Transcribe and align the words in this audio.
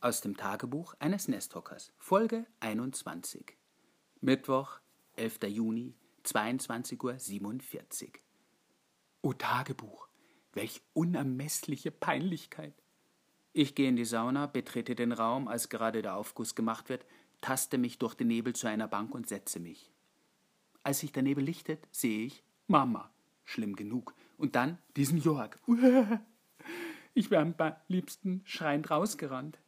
Aus 0.00 0.20
dem 0.20 0.36
Tagebuch 0.36 0.94
eines 1.00 1.26
Nesthockers, 1.26 1.92
Folge 1.98 2.46
21. 2.60 3.56
Mittwoch, 4.20 4.78
11. 5.16 5.40
Juni, 5.48 5.96
22.47 6.24 8.04
Uhr. 8.04 8.12
O 9.22 9.32
Tagebuch, 9.32 10.06
welch 10.52 10.82
unermessliche 10.92 11.90
Peinlichkeit! 11.90 12.74
Ich 13.52 13.74
gehe 13.74 13.88
in 13.88 13.96
die 13.96 14.04
Sauna, 14.04 14.46
betrete 14.46 14.94
den 14.94 15.10
Raum, 15.10 15.48
als 15.48 15.68
gerade 15.68 16.00
der 16.00 16.14
Aufguss 16.14 16.54
gemacht 16.54 16.88
wird, 16.90 17.04
taste 17.40 17.76
mich 17.76 17.98
durch 17.98 18.14
den 18.14 18.28
Nebel 18.28 18.54
zu 18.54 18.68
einer 18.68 18.86
Bank 18.86 19.16
und 19.16 19.26
setze 19.26 19.58
mich. 19.58 19.90
Als 20.84 21.00
sich 21.00 21.10
der 21.10 21.24
Nebel 21.24 21.42
lichtet, 21.42 21.88
sehe 21.90 22.24
ich 22.24 22.44
Mama. 22.68 23.10
Schlimm 23.44 23.74
genug. 23.74 24.14
Und 24.36 24.54
dann 24.54 24.78
diesen 24.94 25.18
Jörg. 25.18 25.58
Ich 27.14 27.32
wäre 27.32 27.42
am 27.42 27.54
liebsten 27.88 28.42
schreiend 28.44 28.92
rausgerannt. 28.92 29.58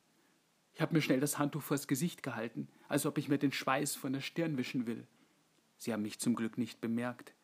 Ich 0.81 0.83
habe 0.83 0.95
mir 0.95 1.03
schnell 1.03 1.21
das 1.21 1.39
Handtuch 1.39 1.61
vors 1.61 1.89
Gesicht 1.89 2.23
gehalten, 2.23 2.67
als 2.89 3.05
ob 3.05 3.19
ich 3.19 3.29
mir 3.29 3.37
den 3.37 3.53
Schweiß 3.53 3.97
von 3.97 4.15
der 4.15 4.23
Stirn 4.23 4.57
wischen 4.57 4.87
will. 4.87 5.07
Sie 5.77 5.93
haben 5.93 6.01
mich 6.01 6.19
zum 6.19 6.35
Glück 6.35 6.57
nicht 6.57 6.81
bemerkt. 6.81 7.35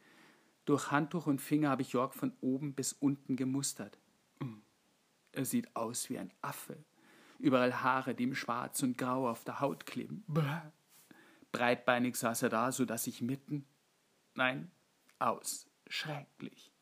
Durch 0.64 0.90
Handtuch 0.90 1.26
und 1.26 1.42
Finger 1.42 1.68
habe 1.68 1.82
ich 1.82 1.92
Jörg 1.92 2.14
von 2.14 2.32
oben 2.40 2.72
bis 2.72 2.94
unten 2.94 3.36
gemustert. 3.36 3.98
Er 5.32 5.44
sieht 5.44 5.76
aus 5.76 6.08
wie 6.08 6.16
ein 6.16 6.32
Affe. 6.40 6.78
Überall 7.38 7.82
Haare, 7.82 8.14
die 8.14 8.24
im 8.24 8.34
Schwarz 8.34 8.82
und 8.82 8.96
Grau 8.96 9.28
auf 9.28 9.44
der 9.44 9.60
Haut 9.60 9.84
kleben. 9.84 10.24
Breitbeinig 11.52 12.16
saß 12.16 12.40
er 12.44 12.48
da, 12.48 12.72
so 12.72 12.86
dass 12.86 13.06
ich 13.06 13.20
mitten. 13.20 13.66
Nein, 14.32 14.70
aus. 15.18 15.66
Schrecklich. 15.88 16.72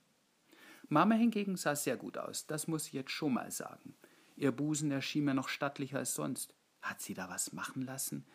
Mama 0.89 1.17
hingegen 1.17 1.57
sah 1.57 1.75
sehr 1.75 1.97
gut 1.97 2.17
aus, 2.17 2.47
das 2.47 2.69
muss 2.69 2.87
ich 2.87 2.93
jetzt 2.93 3.11
schon 3.11 3.35
mal 3.35 3.51
sagen. 3.51 3.97
Ihr 4.37 4.53
Busen 4.53 4.91
erschien 4.91 5.25
mir 5.25 5.35
noch 5.35 5.49
stattlicher 5.49 5.99
als 5.99 6.15
sonst. 6.15 6.55
Hat 6.83 7.01
sie 7.01 7.15
da 7.15 7.29
was 7.29 7.53
machen 7.53 7.83
lassen? 7.83 8.27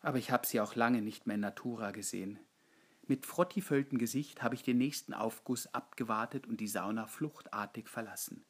Aber 0.00 0.18
ich 0.18 0.30
habe 0.30 0.46
sie 0.46 0.60
auch 0.60 0.74
lange 0.74 1.02
nicht 1.02 1.26
mehr 1.26 1.34
in 1.34 1.40
Natura 1.40 1.90
gesehen. 1.90 2.38
Mit 3.06 3.26
frottifülltem 3.26 3.98
Gesicht 3.98 4.42
habe 4.42 4.54
ich 4.54 4.62
den 4.62 4.78
nächsten 4.78 5.14
Aufguss 5.14 5.66
abgewartet 5.74 6.46
und 6.46 6.60
die 6.60 6.68
Sauna 6.68 7.06
fluchtartig 7.06 7.88
verlassen. 7.88 8.44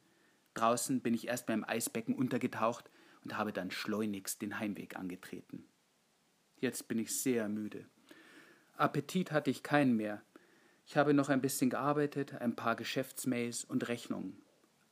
Draußen 0.55 1.01
bin 1.01 1.15
ich 1.15 1.29
erst 1.29 1.47
beim 1.47 1.65
Eisbecken 1.65 2.15
untergetaucht 2.15 2.91
und 3.25 3.37
habe 3.37 3.53
dann 3.53 3.71
schleunigst 3.71 4.43
den 4.43 4.59
Heimweg 4.59 4.97
angetreten. 4.97 5.65
Jetzt 6.57 6.89
bin 6.89 6.99
ich 6.99 7.19
sehr 7.19 7.49
müde. 7.49 7.87
Appetit 8.77 9.33
hatte 9.33 9.51
ich 9.51 9.63
keinen 9.63 9.97
mehr. 9.97 10.23
Ich 10.87 10.97
habe 10.97 11.15
noch 11.15 11.29
ein 11.29 11.41
bisschen 11.41 11.71
gearbeitet, 11.71 12.35
ein 12.35 12.57
paar 12.57 12.77
Geschäftsmails 12.77 13.65
und 13.65 13.89
Rechnungen. 13.89 14.43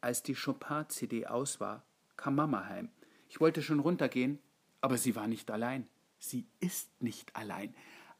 Als 0.01 0.23
die 0.23 0.35
Chopin-CD 0.35 1.27
aus 1.27 1.61
war, 1.61 1.85
kam 2.21 2.35
Mama 2.35 2.69
heim. 2.69 2.91
Ich 3.31 3.41
wollte 3.41 3.63
schon 3.63 3.81
runtergehen, 3.81 4.39
aber 4.83 4.99
sie 4.99 5.17
war 5.17 5.27
nicht 5.27 5.51
allein. 5.51 5.89
Sie 6.19 6.47
ist 6.61 7.01
nicht 7.01 7.35
allein. 7.35 7.75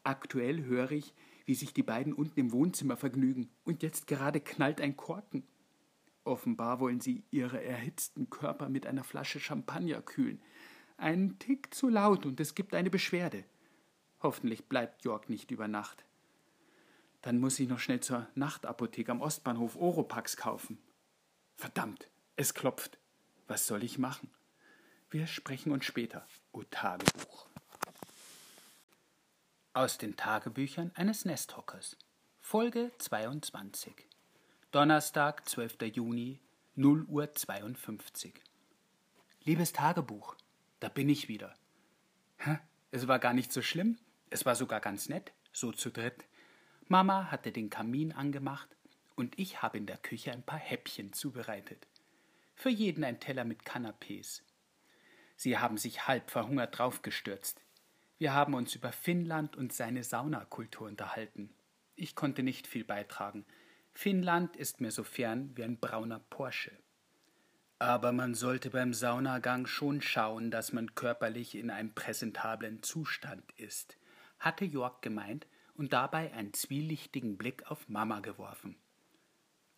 Aktuell 0.05 0.65
höre 0.65 0.93
ich, 0.93 1.13
wie 1.45 1.55
sich 1.55 1.75
die 1.75 1.83
beiden 1.83 2.15
unten 2.15 2.41
im 2.41 2.53
Wohnzimmer 2.53 2.97
vergnügen, 2.97 3.51
und 3.65 3.83
jetzt 3.83 4.07
gerade 4.07 4.41
knallt 4.41 4.81
ein 4.81 4.97
Korken. 4.97 5.47
Offenbar 6.25 6.81
wollen 6.81 7.01
sie 7.01 7.25
ihre 7.31 7.63
erhitzten 7.63 8.31
Körper 8.31 8.71
mit 8.71 8.87
einer 8.87 9.05
Flasche 9.05 9.39
Champagner 9.39 10.01
kühlen. 10.01 10.41
Ein 10.97 11.39
Tick 11.39 11.75
zu 11.75 11.89
laut 11.89 12.25
und 12.25 12.41
es 12.41 12.55
gibt 12.55 12.75
eine 12.75 12.91
Beschwerde. 12.91 13.45
Hoffentlich 14.23 14.67
bleibt 14.67 15.05
Jörg 15.05 15.29
nicht 15.29 15.51
über 15.51 15.69
Nacht. 15.69 16.05
Dann 17.21 17.39
muss 17.39 17.61
ich 17.61 17.69
noch 17.69 17.81
schnell 17.81 18.01
zur 18.01 18.29
Nachtapotheke 18.35 19.13
am 19.13 19.21
Ostbahnhof 19.21 19.77
Oropax 19.77 20.39
kaufen. 20.39 20.79
Verdammt, 21.57 22.11
es 22.37 22.55
klopft. 22.55 23.00
Was 23.51 23.67
soll 23.67 23.83
ich 23.83 23.99
machen? 23.99 24.31
Wir 25.11 25.27
sprechen 25.27 25.73
uns 25.73 25.85
später. 25.85 26.25
O 26.53 26.63
Tagebuch. 26.63 27.49
Aus 29.73 29.99
den 29.99 30.17
Tagebüchern 30.17 30.93
eines 30.95 31.25
Nesthockers. 31.25 31.97
Folge 32.41 32.93
22. 32.99 34.07
Donnerstag, 34.71 35.49
12. 35.49 35.79
Juni, 35.93 36.39
0 36.77 37.03
Uhr 37.07 37.33
52. 37.35 38.41
Liebes 39.43 39.73
Tagebuch, 39.73 40.37
da 40.79 40.89
bin 40.89 41.09
ich 41.09 41.27
wieder. 41.27 41.53
Hä? 42.37 42.61
Es 42.93 43.09
war 43.09 43.19
gar 43.19 43.33
nicht 43.33 43.53
so 43.53 43.63
schlimm. 43.63 43.99
Es 44.31 44.47
war 44.47 44.55
sogar 44.55 44.79
ganz 44.79 45.09
nett, 45.09 45.33
so 45.53 45.73
zu 45.73 45.91
dritt. 45.91 46.25
Mama 46.87 47.33
hatte 47.33 47.51
den 47.51 47.69
Kamin 47.69 48.13
angemacht, 48.13 48.69
und 49.17 49.37
ich 49.41 49.61
habe 49.61 49.77
in 49.77 49.87
der 49.87 49.99
Küche 49.99 50.31
ein 50.31 50.45
paar 50.45 50.61
Häppchen 50.61 51.13
zubereitet. 51.13 51.89
Für 52.61 52.69
jeden 52.69 53.05
ein 53.05 53.21
Teller 53.21 53.45
mit 53.45 53.63
Canapés. 53.63 54.43
Sie 55.35 55.57
haben 55.57 55.79
sich 55.79 56.07
halb 56.07 56.31
verhungert 56.31 56.77
draufgestürzt. 56.77 57.63
Wir 58.19 58.35
haben 58.35 58.53
uns 58.53 58.75
über 58.75 58.93
Finnland 58.93 59.57
und 59.57 59.73
seine 59.73 60.05
Saunakultur 60.05 60.87
unterhalten. 60.87 61.55
Ich 61.97 62.15
konnte 62.15 62.43
nicht 62.43 62.67
viel 62.67 62.85
beitragen. 62.85 63.47
Finnland 63.95 64.57
ist 64.57 64.83
mir 64.83 64.91
so 64.91 65.05
fern 65.05 65.53
wie 65.55 65.65
ein 65.65 65.79
brauner 65.79 66.19
Porsche. 66.19 66.73
Aber 67.79 68.13
man 68.13 68.35
sollte 68.35 68.69
beim 68.69 68.93
Saunagang 68.93 69.65
schon 69.65 70.03
schauen, 70.03 70.51
dass 70.51 70.75
man 70.75 70.95
körperlich 70.95 71.55
in 71.55 71.71
einem 71.71 71.95
präsentablen 71.95 72.83
Zustand 72.83 73.51
ist, 73.53 73.97
hatte 74.39 74.67
Jörg 74.67 75.01
gemeint 75.01 75.47
und 75.73 75.95
dabei 75.95 76.31
einen 76.35 76.53
zwielichtigen 76.53 77.39
Blick 77.39 77.71
auf 77.71 77.89
Mama 77.89 78.21
geworfen. 78.21 78.77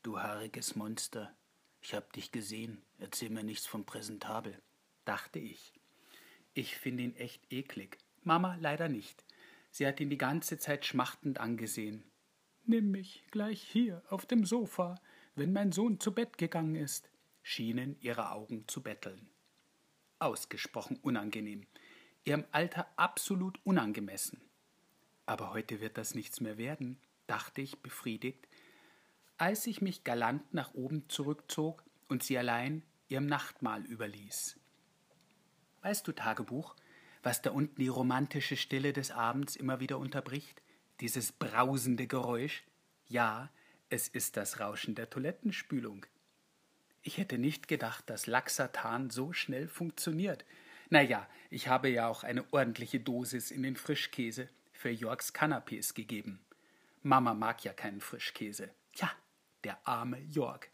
Du 0.03 0.19
haariges 0.19 0.75
Monster, 0.75 1.33
ich 1.83 1.95
hab 1.95 2.13
dich 2.13 2.31
gesehen, 2.31 2.81
erzähl 2.99 3.29
mir 3.31 3.43
nichts 3.43 3.67
vom 3.67 3.85
Präsentabel, 3.85 4.61
dachte 5.05 5.41
ich. 5.41 5.73
Ich 6.55 6.77
finde 6.77 7.03
ihn 7.03 7.17
echt 7.17 7.53
eklig. 7.53 7.99
Mama 8.23 8.57
leider 8.61 8.89
nicht. 8.89 9.25
Sie 9.71 9.87
hat 9.87 9.99
ihn 10.01 10.11
die 10.11 10.19
ganze 10.19 10.59
Zeit 10.59 10.87
schmachtend 10.87 11.41
angesehen. 11.41 12.05
Nimm 12.65 12.93
mich 12.93 13.25
gleich 13.31 13.61
hier 13.61 14.03
auf 14.09 14.27
dem 14.27 14.45
Sofa, 14.45 15.01
wenn 15.35 15.53
mein 15.53 15.73
Sohn 15.73 15.99
zu 15.99 16.15
Bett 16.15 16.39
gegangen 16.39 16.77
ist, 16.77 17.11
schienen 17.43 17.97
ihre 18.01 18.31
Augen 18.31 18.69
zu 18.69 18.83
betteln. 18.83 19.29
Ausgesprochen 20.21 20.99
unangenehm, 21.03 21.67
ihrem 22.25 22.45
Alter 22.53 22.87
absolut 22.97 23.59
unangemessen. 23.65 24.41
Aber 25.27 25.53
heute 25.53 25.81
wird 25.81 25.99
das 25.99 26.15
nichts 26.15 26.41
mehr 26.41 26.59
werden, 26.59 27.01
dachte 27.27 27.61
ich 27.61 27.81
befriedigt, 27.81 28.47
als 29.39 29.67
ich 29.67 29.81
mich 29.81 30.05
galant 30.05 30.55
nach 30.55 30.75
oben 30.75 31.09
zurückzog 31.09 31.85
und 32.09 32.23
sie 32.23 32.39
allein 32.39 32.83
ihrem 33.09 33.27
Nachtmahl 33.27 33.85
überließ. 33.85 34.59
Weißt 35.83 36.07
du, 36.07 36.13
Tagebuch, 36.13 36.77
was 37.23 37.43
da 37.43 37.51
unten 37.51 37.81
die 37.81 37.89
romantische 37.89 38.57
Stille 38.57 38.93
des 38.93 39.11
Abends 39.11 39.57
immer 39.57 39.81
wieder 39.81 39.99
unterbricht? 39.99 40.63
Dieses 41.01 41.33
brausende 41.33 42.07
Geräusch? 42.07 42.65
Ja, 43.07 43.51
es 43.91 44.09
ist 44.09 44.37
das 44.37 44.61
Rauschen 44.61 44.95
der 44.95 45.11
Toilettenspülung. 45.11 46.07
Ich 47.03 47.19
hätte 47.19 47.39
nicht 47.39 47.69
gedacht, 47.69 48.09
dass 48.09 48.27
Laxatan 48.27 49.11
so 49.11 49.33
schnell 49.33 49.69
funktioniert. 49.69 50.45
Na 50.89 51.03
ja, 51.03 51.29
ich 51.51 51.69
habe 51.69 51.89
ja 51.89 52.07
auch 52.07 52.23
eine 52.23 52.45
ordentliche 52.53 53.01
Dosis 53.01 53.51
in 53.51 53.63
den 53.63 53.77
Frischkäse 53.77 54.49
für 54.73 54.91
Jörgs 54.91 55.35
Canapés 55.35 55.95
gegeben. 55.95 56.41
Mama 57.03 57.35
mag 57.35 57.65
ja 57.65 57.73
keinen 57.73 58.01
Frischkäse. 58.01 58.71
Ja, 58.95 59.11
der 59.65 59.87
arme 59.87 60.21
Jörg. 60.21 60.69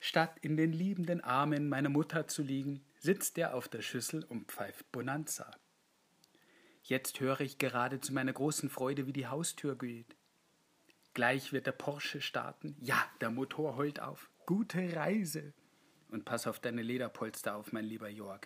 Statt 0.00 0.38
in 0.42 0.56
den 0.56 0.72
liebenden 0.72 1.20
Armen 1.22 1.68
meiner 1.68 1.88
Mutter 1.88 2.28
zu 2.28 2.42
liegen, 2.42 2.84
sitzt 2.98 3.38
er 3.38 3.54
auf 3.54 3.68
der 3.68 3.82
Schüssel 3.82 4.24
und 4.24 4.50
pfeift 4.50 4.90
Bonanza. 4.92 5.50
Jetzt 6.82 7.20
höre 7.20 7.40
ich 7.40 7.58
gerade 7.58 8.00
zu 8.00 8.12
meiner 8.12 8.32
großen 8.32 8.70
Freude, 8.70 9.06
wie 9.06 9.12
die 9.12 9.26
Haustür 9.26 9.76
geht. 9.76 10.16
Gleich 11.14 11.52
wird 11.52 11.66
der 11.66 11.72
Porsche 11.72 12.20
starten. 12.20 12.76
Ja, 12.80 13.04
der 13.20 13.30
Motor 13.30 13.76
heult 13.76 14.00
auf. 14.00 14.30
Gute 14.46 14.94
Reise. 14.94 15.52
Und 16.10 16.24
pass 16.24 16.46
auf 16.46 16.60
deine 16.60 16.82
Lederpolster 16.82 17.56
auf, 17.56 17.72
mein 17.72 17.84
lieber 17.84 18.08
Jörg. 18.08 18.42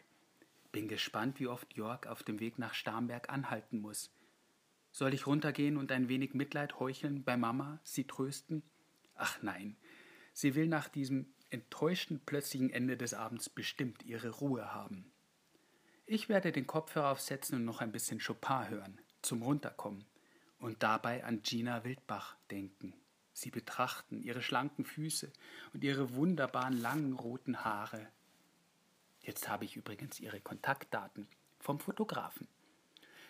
Bin 0.72 0.88
gespannt, 0.88 1.38
wie 1.38 1.46
oft 1.46 1.74
Jörg 1.74 2.06
auf 2.06 2.22
dem 2.22 2.40
Weg 2.40 2.58
nach 2.58 2.74
Starnberg 2.74 3.28
anhalten 3.30 3.78
muss. 3.78 4.10
Soll 4.90 5.14
ich 5.14 5.26
runtergehen 5.26 5.76
und 5.76 5.92
ein 5.92 6.08
wenig 6.08 6.34
Mitleid 6.34 6.80
heucheln 6.80 7.24
bei 7.24 7.36
Mama, 7.36 7.80
sie 7.84 8.06
trösten? 8.06 8.62
Ach 9.14 9.42
nein, 9.42 9.76
sie 10.32 10.54
will 10.54 10.66
nach 10.66 10.88
diesem 10.88 11.32
enttäuschten 11.50 12.20
plötzlichen 12.20 12.70
Ende 12.70 12.96
des 12.96 13.14
Abends 13.14 13.48
bestimmt 13.48 14.02
ihre 14.04 14.30
Ruhe 14.30 14.74
haben. 14.74 15.12
Ich 16.06 16.28
werde 16.28 16.52
den 16.52 16.66
Kopfhörer 16.66 17.10
aufsetzen 17.10 17.56
und 17.56 17.64
noch 17.64 17.80
ein 17.80 17.92
bisschen 17.92 18.20
Chopin 18.20 18.68
hören, 18.68 19.00
zum 19.22 19.42
Runterkommen, 19.42 20.04
und 20.58 20.82
dabei 20.82 21.24
an 21.24 21.42
Gina 21.42 21.84
Wildbach 21.84 22.36
denken. 22.50 22.94
Sie 23.32 23.50
betrachten 23.50 24.22
ihre 24.22 24.42
schlanken 24.42 24.84
Füße 24.84 25.32
und 25.72 25.84
ihre 25.84 26.14
wunderbaren 26.14 26.76
langen 26.76 27.14
roten 27.14 27.64
Haare. 27.64 28.08
Jetzt 29.20 29.48
habe 29.48 29.64
ich 29.64 29.76
übrigens 29.76 30.20
ihre 30.20 30.40
Kontaktdaten 30.40 31.28
vom 31.58 31.80
Fotografen. 31.80 32.48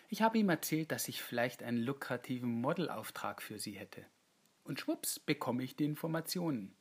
Ich 0.09 0.21
habe 0.21 0.37
ihm 0.37 0.49
erzählt, 0.49 0.91
dass 0.91 1.07
ich 1.07 1.21
vielleicht 1.21 1.63
einen 1.63 1.83
lukrativen 1.83 2.49
Modelauftrag 2.61 3.41
für 3.41 3.59
sie 3.59 3.73
hätte. 3.73 4.05
Und 4.63 4.79
schwupps 4.79 5.19
bekomme 5.19 5.63
ich 5.63 5.75
die 5.75 5.85
Informationen. 5.85 6.75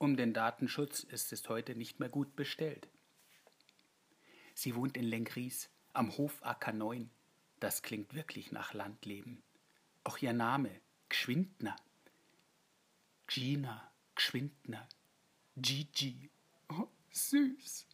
Um 0.00 0.16
den 0.16 0.32
Datenschutz 0.32 1.00
ist 1.00 1.30
es 1.30 1.46
heute 1.50 1.74
nicht 1.74 2.00
mehr 2.00 2.08
gut 2.08 2.34
bestellt. 2.34 2.88
Sie 4.54 4.74
wohnt 4.74 4.96
in 4.96 5.04
Lengries, 5.04 5.68
am 5.92 6.16
Hof 6.16 6.42
Acker 6.42 6.72
9. 6.72 7.10
Das 7.60 7.82
klingt 7.82 8.14
wirklich 8.14 8.50
nach 8.50 8.72
Landleben. 8.72 9.42
Auch 10.02 10.16
ihr 10.16 10.32
Name, 10.32 10.70
Gschwindner. 11.10 11.76
Gina, 13.26 13.92
Gschwindner. 14.14 14.88
Gigi. 15.58 16.30
Oh, 16.70 16.88
süß. 17.10 17.86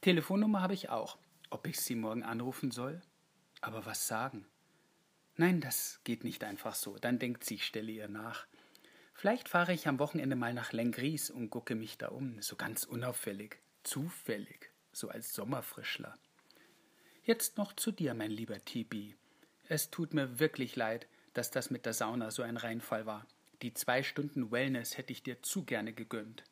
Telefonnummer 0.00 0.62
habe 0.62 0.72
ich 0.72 0.88
auch. 0.88 1.18
Ob 1.50 1.66
ich 1.66 1.78
sie 1.78 1.96
morgen 1.96 2.22
anrufen 2.22 2.70
soll? 2.70 3.02
Aber 3.60 3.84
was 3.84 4.08
sagen? 4.08 4.46
Nein, 5.34 5.60
das 5.60 6.00
geht 6.02 6.24
nicht 6.24 6.44
einfach 6.44 6.74
so. 6.74 6.96
Dann 6.96 7.18
denkt 7.18 7.44
sie, 7.44 7.56
ich 7.56 7.66
stelle 7.66 7.92
ihr 7.92 8.08
nach. 8.08 8.46
Vielleicht 9.18 9.48
fahre 9.48 9.72
ich 9.72 9.88
am 9.88 9.98
Wochenende 9.98 10.36
mal 10.36 10.52
nach 10.52 10.72
Lengries 10.72 11.30
und 11.30 11.48
gucke 11.48 11.74
mich 11.74 11.96
da 11.96 12.08
um, 12.08 12.42
so 12.42 12.54
ganz 12.54 12.84
unauffällig, 12.84 13.56
zufällig, 13.82 14.70
so 14.92 15.08
als 15.08 15.32
Sommerfrischler. 15.32 16.14
Jetzt 17.24 17.56
noch 17.56 17.72
zu 17.72 17.92
dir, 17.92 18.12
mein 18.12 18.30
lieber 18.30 18.62
Tibi. 18.62 19.16
Es 19.68 19.90
tut 19.90 20.12
mir 20.12 20.38
wirklich 20.38 20.76
leid, 20.76 21.06
dass 21.32 21.50
das 21.50 21.70
mit 21.70 21.86
der 21.86 21.94
Sauna 21.94 22.30
so 22.30 22.42
ein 22.42 22.58
Reinfall 22.58 23.06
war. 23.06 23.26
Die 23.62 23.72
zwei 23.72 24.02
Stunden 24.02 24.50
Wellness 24.50 24.98
hätte 24.98 25.14
ich 25.14 25.22
dir 25.22 25.42
zu 25.42 25.64
gerne 25.64 25.94
gegönnt. 25.94 26.44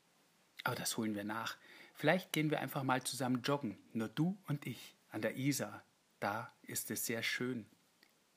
Aber 0.64 0.75
das 0.75 0.96
holen 0.96 1.14
wir 1.14 1.25
nach. 1.25 1.58
Vielleicht 1.93 2.32
gehen 2.32 2.50
wir 2.50 2.61
einfach 2.61 2.82
mal 2.82 3.02
zusammen 3.02 3.43
joggen, 3.43 3.76
nur 3.93 4.08
du 4.08 4.38
und 4.49 4.66
ich, 4.66 4.96
an 5.11 5.20
der 5.20 5.37
Isar. 5.37 5.84
Da 6.19 6.50
ist 6.62 6.90
es 6.90 7.05
sehr 7.05 7.22
schön. 7.22 7.66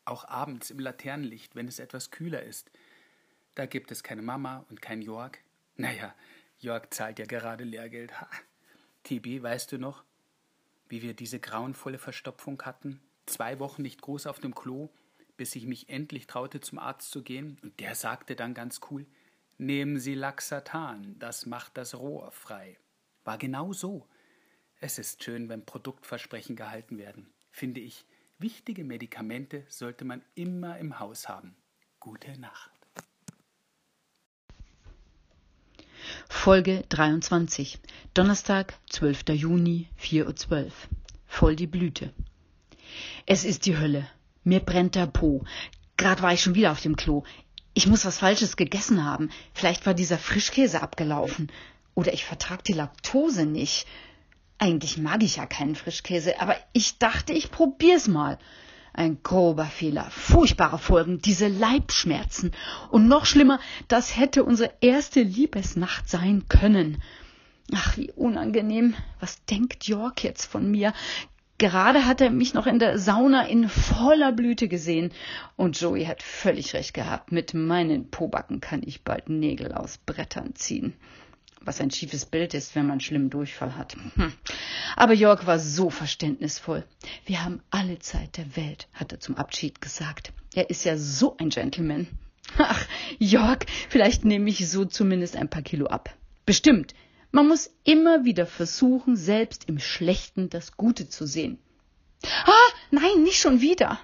Auch 0.03 0.25
abends 0.25 0.69
im 0.69 0.79
Laternenlicht, 0.79 1.55
wenn 1.55 1.69
es 1.69 1.79
etwas 1.79 2.11
kühler 2.11 2.43
ist. 2.43 2.69
Da 3.57 3.65
gibt 3.65 3.91
es 3.91 4.03
keine 4.03 4.21
Mama 4.21 4.67
und 4.69 4.83
kein 4.83 5.01
Jörg. 5.01 5.31
Naja, 5.77 6.13
Jörg 6.59 6.91
zahlt 6.91 7.17
ja 7.17 7.25
gerade 7.25 7.63
Lehrgeld. 7.63 8.21
Ha. 8.21 8.29
Tibi, 9.01 9.41
weißt 9.41 9.71
du 9.71 9.79
noch, 9.79 10.03
wie 10.89 11.01
wir 11.01 11.15
diese 11.15 11.39
grauenvolle 11.39 11.97
Verstopfung 11.97 12.61
hatten? 12.61 13.01
Zwei 13.25 13.57
Wochen 13.57 13.81
nicht 13.81 13.99
groß 14.03 14.27
auf 14.27 14.39
dem 14.39 14.53
Klo, 14.53 14.91
bis 15.37 15.55
ich 15.55 15.65
mich 15.65 15.89
endlich 15.89 16.27
traute, 16.27 16.59
zum 16.59 16.77
Arzt 16.77 17.09
zu 17.09 17.23
gehen. 17.23 17.57
Und 17.63 17.79
der 17.79 17.95
sagte 17.95 18.35
dann 18.35 18.53
ganz 18.53 18.79
cool, 18.91 19.07
nehmen 19.57 19.99
Sie 19.99 20.13
Laxatan, 20.13 21.17
das 21.17 21.47
macht 21.47 21.77
das 21.77 21.95
Rohr 21.95 22.29
frei. 22.29 22.77
War 23.23 23.39
genau 23.39 23.73
so. 23.73 24.07
Es 24.81 24.99
ist 24.99 25.23
schön, 25.23 25.49
wenn 25.49 25.65
Produktversprechen 25.65 26.55
gehalten 26.55 26.99
werden. 26.99 27.33
Finde 27.49 27.81
ich, 27.81 28.05
wichtige 28.37 28.83
Medikamente 28.83 29.65
sollte 29.67 30.05
man 30.05 30.23
immer 30.35 30.77
im 30.77 30.99
Haus 30.99 31.27
haben. 31.27 31.55
Gute 31.99 32.39
Nacht. 32.39 32.76
Folge 36.47 36.85
23. 36.87 37.77
Donnerstag, 38.13 38.75
12. 38.89 39.23
Juni, 39.33 39.89
4.12 40.01 40.63
Uhr. 40.63 40.71
Voll 41.25 41.57
die 41.57 41.67
Blüte. 41.67 42.13
Es 43.25 43.43
ist 43.43 43.65
die 43.65 43.77
Hölle. 43.77 44.07
Mir 44.45 44.61
brennt 44.61 44.95
der 44.95 45.07
Po. 45.07 45.43
Grad 45.97 46.21
war 46.21 46.31
ich 46.31 46.41
schon 46.41 46.55
wieder 46.55 46.71
auf 46.71 46.79
dem 46.79 46.95
Klo. 46.95 47.23
Ich 47.73 47.85
muss 47.85 48.05
was 48.05 48.19
Falsches 48.19 48.55
gegessen 48.55 49.03
haben. 49.03 49.29
Vielleicht 49.53 49.85
war 49.85 49.93
dieser 49.93 50.17
Frischkäse 50.17 50.81
abgelaufen. 50.81 51.51
Oder 51.95 52.13
ich 52.13 52.23
vertrag 52.23 52.63
die 52.63 52.71
Laktose 52.71 53.45
nicht. 53.45 53.85
Eigentlich 54.57 54.97
mag 54.97 55.23
ich 55.23 55.35
ja 55.35 55.47
keinen 55.47 55.75
Frischkäse, 55.75 56.39
aber 56.39 56.55
ich 56.71 56.97
dachte, 56.97 57.33
ich 57.33 57.51
probier's 57.51 58.07
mal. 58.07 58.39
Ein 58.97 59.19
grober 59.21 59.65
Fehler, 59.65 60.07
furchtbare 60.09 60.79
Folgen, 60.79 61.19
diese 61.21 61.47
Leibschmerzen. 61.47 62.51
Und 62.89 63.07
noch 63.07 63.27
schlimmer, 63.27 63.59
das 63.87 64.17
hätte 64.17 64.43
unsere 64.43 64.73
erste 64.81 65.21
Liebesnacht 65.21 66.09
sein 66.09 66.45
können. 66.49 66.99
Ach, 67.71 67.95
wie 67.95 68.11
unangenehm. 68.11 68.95
Was 69.19 69.45
denkt 69.45 69.87
York 69.87 70.23
jetzt 70.23 70.45
von 70.45 70.71
mir? 70.71 70.93
Gerade 71.59 72.07
hat 72.07 72.21
er 72.21 72.31
mich 72.31 72.55
noch 72.55 72.65
in 72.65 72.79
der 72.79 72.97
Sauna 72.97 73.47
in 73.47 73.69
voller 73.69 74.31
Blüte 74.31 74.67
gesehen. 74.67 75.11
Und 75.55 75.79
Joey 75.79 76.05
hat 76.05 76.23
völlig 76.23 76.73
recht 76.73 76.95
gehabt. 76.95 77.31
Mit 77.31 77.53
meinen 77.53 78.09
Pobacken 78.09 78.61
kann 78.61 78.81
ich 78.83 79.03
bald 79.03 79.29
Nägel 79.29 79.73
aus 79.73 79.99
Brettern 79.99 80.55
ziehen 80.55 80.95
was 81.67 81.81
ein 81.81 81.91
schiefes 81.91 82.25
Bild 82.25 82.53
ist, 82.53 82.75
wenn 82.75 82.87
man 82.87 82.99
schlimmen 82.99 83.29
Durchfall 83.29 83.75
hat. 83.75 83.95
Hm. 84.15 84.33
Aber 84.95 85.13
Jörg 85.13 85.45
war 85.45 85.59
so 85.59 85.89
verständnisvoll. 85.89 86.85
Wir 87.25 87.43
haben 87.43 87.61
alle 87.69 87.99
Zeit 87.99 88.37
der 88.37 88.55
Welt, 88.55 88.87
hat 88.93 89.11
er 89.11 89.19
zum 89.19 89.35
Abschied 89.35 89.81
gesagt. 89.81 90.31
Er 90.55 90.69
ist 90.69 90.85
ja 90.85 90.97
so 90.97 91.35
ein 91.37 91.49
Gentleman. 91.49 92.07
Ach, 92.57 92.87
Jörg, 93.19 93.59
vielleicht 93.89 94.25
nehme 94.25 94.49
ich 94.49 94.67
so 94.69 94.85
zumindest 94.85 95.35
ein 95.35 95.49
paar 95.49 95.61
Kilo 95.61 95.87
ab. 95.87 96.15
Bestimmt. 96.45 96.95
Man 97.31 97.47
muss 97.47 97.69
immer 97.83 98.23
wieder 98.23 98.45
versuchen, 98.45 99.17
selbst 99.17 99.65
im 99.67 99.79
Schlechten 99.79 100.49
das 100.49 100.77
Gute 100.77 101.09
zu 101.09 101.27
sehen. 101.27 101.59
Ah, 102.23 102.71
nein, 102.89 103.23
nicht 103.23 103.39
schon 103.39 103.61
wieder. 103.61 103.99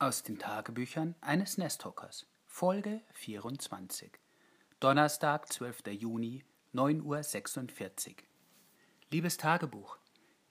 Aus 0.00 0.22
den 0.22 0.38
Tagebüchern 0.38 1.16
eines 1.20 1.58
Nesthockers. 1.58 2.24
Folge 2.46 3.00
24. 3.14 4.12
Donnerstag, 4.78 5.52
12. 5.52 5.88
Juni, 5.88 6.44
9.46 6.72 8.10
Uhr. 8.10 8.14
Liebes 9.10 9.38
Tagebuch, 9.38 9.98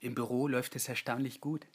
im 0.02 0.16
Büro 0.16 0.50
läuft 0.50 0.76
es 0.76 0.90
erstaunlich 0.90 1.40
gut. 1.40 1.66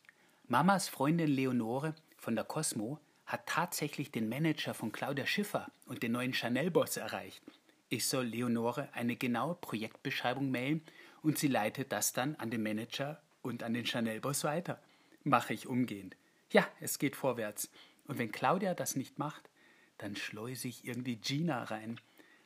Mamas 0.49 0.91
Freundin 0.91 1.31
Leonore 1.31 1.95
von 2.19 2.35
der 2.35 2.45
Cosmo 2.45 2.99
hat 3.25 3.47
tatsächlich 3.47 4.11
den 4.11 4.29
Manager 4.29 4.75
von 4.75 4.93
Claudia 4.93 5.25
Schiffer 5.25 5.73
und 5.87 6.03
den 6.03 6.13
neuen 6.13 6.35
Chanel-Boss 6.35 6.99
erreicht. 6.99 7.43
Ich 7.89 8.07
soll 8.07 8.27
Leonore 8.27 8.91
eine 8.93 9.17
genaue 9.17 9.55
Projektbeschreibung 9.55 10.51
mailen 10.51 10.83
und 11.23 11.39
sie 11.39 11.49
leitet 11.49 11.91
das 11.91 12.13
dann 12.13 12.37
an 12.37 12.51
den 12.51 12.63
Manager 12.63 13.23
und 13.41 13.63
an 13.63 13.73
den 13.73 13.87
Chanel-Boss 13.87 14.45
weiter. 14.45 14.79
Mache 15.25 15.55
ich 15.55 15.67
umgehend. 15.67 16.17
Ja, 16.53 16.69
es 16.81 16.99
geht 16.99 17.17
vorwärts. 17.17 17.71
Und 18.07 18.19
wenn 18.19 18.31
Claudia 18.31 18.75
das 18.75 18.95
nicht 18.95 19.19
macht, 19.19 19.49
dann 19.97 20.17
schleuse 20.17 20.69
ich 20.69 20.85
irgendwie 20.85 21.17
Gina 21.17 21.65
rein. 21.65 21.99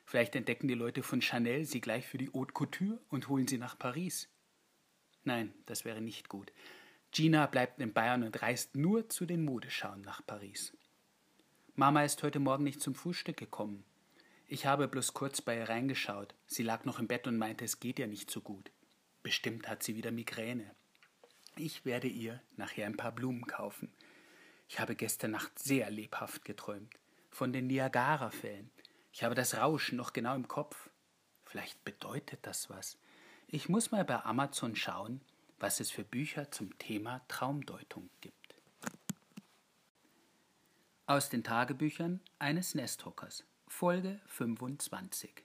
Vielleicht 0.05 0.35
entdecken 0.35 0.69
die 0.69 0.75
Leute 0.75 1.03
von 1.03 1.21
Chanel 1.21 1.65
sie 1.65 1.81
gleich 1.81 2.07
für 2.07 2.17
die 2.17 2.31
Haute 2.33 2.53
Couture 2.53 2.99
und 3.09 3.27
holen 3.27 3.47
sie 3.47 3.57
nach 3.57 3.77
Paris. 3.77 4.29
Nein, 5.25 5.53
das 5.65 5.83
wäre 5.83 5.99
nicht 5.99 6.29
gut. 6.29 6.53
Gina 7.11 7.45
bleibt 7.47 7.81
in 7.81 7.91
Bayern 7.91 8.23
und 8.23 8.41
reist 8.41 8.77
nur 8.77 9.09
zu 9.09 9.25
den 9.25 9.43
Modeschauen 9.43 10.01
nach 10.01 10.25
Paris. 10.25 10.71
Mama 11.75 12.03
ist 12.03 12.23
heute 12.23 12.39
Morgen 12.39 12.63
nicht 12.63 12.81
zum 12.81 12.95
Frühstück 12.95 13.37
gekommen. 13.37 13.83
Ich 14.47 14.65
habe 14.65 14.87
bloß 14.87 15.13
kurz 15.13 15.41
bei 15.41 15.57
ihr 15.57 15.67
reingeschaut. 15.67 16.33
Sie 16.45 16.63
lag 16.63 16.85
noch 16.85 16.99
im 16.99 17.07
Bett 17.07 17.27
und 17.27 17.37
meinte, 17.37 17.65
es 17.65 17.81
geht 17.81 17.99
ihr 17.99 18.07
nicht 18.07 18.31
so 18.31 18.39
gut. 18.39 18.71
Bestimmt 19.21 19.67
hat 19.67 19.83
sie 19.83 19.97
wieder 19.97 20.11
Migräne. 20.11 20.76
Ich 21.59 21.85
werde 21.85 22.07
ihr 22.07 22.41
nachher 22.55 22.85
ein 22.85 22.97
paar 22.97 23.11
Blumen 23.11 23.47
kaufen. 23.47 23.91
Ich 24.67 24.79
habe 24.79 24.95
gestern 24.95 25.31
Nacht 25.31 25.57
sehr 25.59 25.89
lebhaft 25.89 26.45
geträumt. 26.45 26.93
Von 27.29 27.53
den 27.53 27.67
Niagara-Fällen. 27.67 28.69
Ich 29.11 29.23
habe 29.23 29.35
das 29.35 29.55
Rauschen 29.55 29.97
noch 29.97 30.13
genau 30.13 30.35
im 30.35 30.47
Kopf. 30.47 30.89
Vielleicht 31.45 31.83
bedeutet 31.83 32.39
das 32.43 32.69
was. 32.69 32.97
Ich 33.47 33.69
muss 33.69 33.91
mal 33.91 34.03
bei 34.03 34.23
Amazon 34.23 34.75
schauen, 34.75 35.21
was 35.59 35.79
es 35.79 35.89
für 35.89 36.03
Bücher 36.03 36.51
zum 36.51 36.77
Thema 36.77 37.21
Traumdeutung 37.27 38.09
gibt. 38.21 38.55
Aus 41.05 41.29
den 41.29 41.43
Tagebüchern 41.43 42.19
eines 42.37 42.75
Nesthockers. 42.75 43.45
Folge 43.67 44.19
25. 44.27 45.43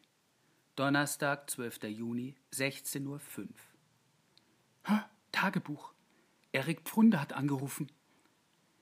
Donnerstag, 0.75 1.49
12. 1.49 1.85
Juni, 1.85 2.35
16.05 2.53 3.49
Uhr. 4.89 5.05
Tagebuch. 5.31 5.92
Erik 6.53 6.83
Pfunde 6.83 7.19
hat 7.19 7.33
angerufen. 7.33 7.91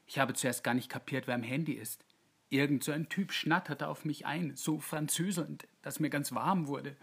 Ich 0.07 0.19
habe 0.19 0.35
zuerst 0.35 0.65
gar 0.65 0.75
nicht 0.75 0.89
kapiert, 0.89 1.29
wer 1.29 1.37
am 1.37 1.45
Handy 1.45 1.73
ist. 1.73 2.05
Irgend 2.49 2.83
so 2.83 2.91
ein 2.91 3.09
Typ 3.09 3.33
schnatterte 3.33 3.87
auf 3.87 4.05
mich 4.05 4.27
ein, 4.27 4.57
so 4.57 4.81
französelnd, 4.81 5.69
dass 5.83 6.01
mir 6.01 6.11
ganz 6.11 6.33
warm 6.33 6.67
wurde. 6.67 6.97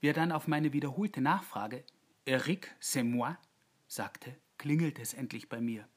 Wie 0.00 0.08
er 0.08 0.12
dann 0.12 0.30
auf 0.30 0.46
meine 0.46 0.74
wiederholte 0.74 1.22
Nachfrage, 1.22 1.84
Eric, 2.26 2.74
c'est 2.82 3.02
moi, 3.02 3.38
sagte, 3.86 4.36
klingelte 4.58 5.00
es 5.00 5.14
endlich 5.14 5.48
bei 5.48 5.62
mir. 5.62 5.88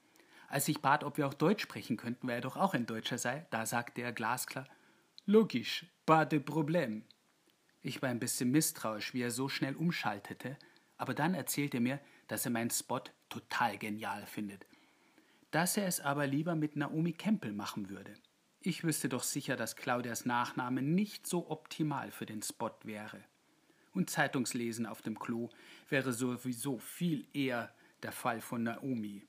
Als 0.47 0.69
ich 0.69 0.81
bat, 0.81 1.03
ob 1.03 1.17
wir 1.17 1.27
auch 1.27 1.33
Deutsch 1.33 1.63
sprechen 1.63 1.97
könnten, 1.97 2.29
weil 2.29 2.35
er 2.35 2.41
doch 2.41 2.55
auch 2.55 2.73
ein 2.73 2.85
Deutscher 2.85 3.17
sei, 3.17 3.45
da 3.49 3.65
sagte 3.65 4.01
er 4.01 4.13
glasklar, 4.13 4.67
logisch, 5.25 5.85
pas 6.05 6.27
de 6.29 6.39
problème. 6.39 7.01
Ich 7.81 8.01
war 8.01 8.07
ein 8.07 8.19
bisschen 8.19 8.51
misstrauisch, 8.51 9.13
wie 9.13 9.21
er 9.21 9.31
so 9.31 9.49
schnell 9.49 9.75
umschaltete, 9.75 10.57
aber 10.97 11.13
dann 11.13 11.33
erzählte 11.33 11.77
er 11.77 11.81
mir, 11.81 11.99
dass 12.29 12.45
er 12.45 12.51
meinen 12.51 12.69
Spot 12.69 13.03
total 13.31 13.77
genial 13.77 14.25
findet. 14.27 14.65
Dass 15.49 15.77
er 15.77 15.87
es 15.87 15.99
aber 15.99 16.27
lieber 16.27 16.55
mit 16.55 16.75
Naomi 16.75 17.13
Campbell 17.13 17.53
machen 17.53 17.89
würde. 17.89 18.13
Ich 18.61 18.83
wüsste 18.83 19.09
doch 19.09 19.23
sicher, 19.23 19.55
dass 19.55 19.75
Claudias 19.75 20.25
Nachname 20.25 20.83
nicht 20.83 21.25
so 21.25 21.49
optimal 21.49 22.11
für 22.11 22.27
den 22.27 22.43
Spot 22.43 22.75
wäre. 22.83 23.23
Und 23.93 24.11
Zeitungslesen 24.11 24.85
auf 24.85 25.01
dem 25.01 25.17
Klo 25.17 25.49
wäre 25.89 26.13
sowieso 26.13 26.77
viel 26.77 27.25
eher 27.33 27.73
der 28.03 28.11
Fall 28.11 28.39
von 28.39 28.63
Naomi. 28.63 29.25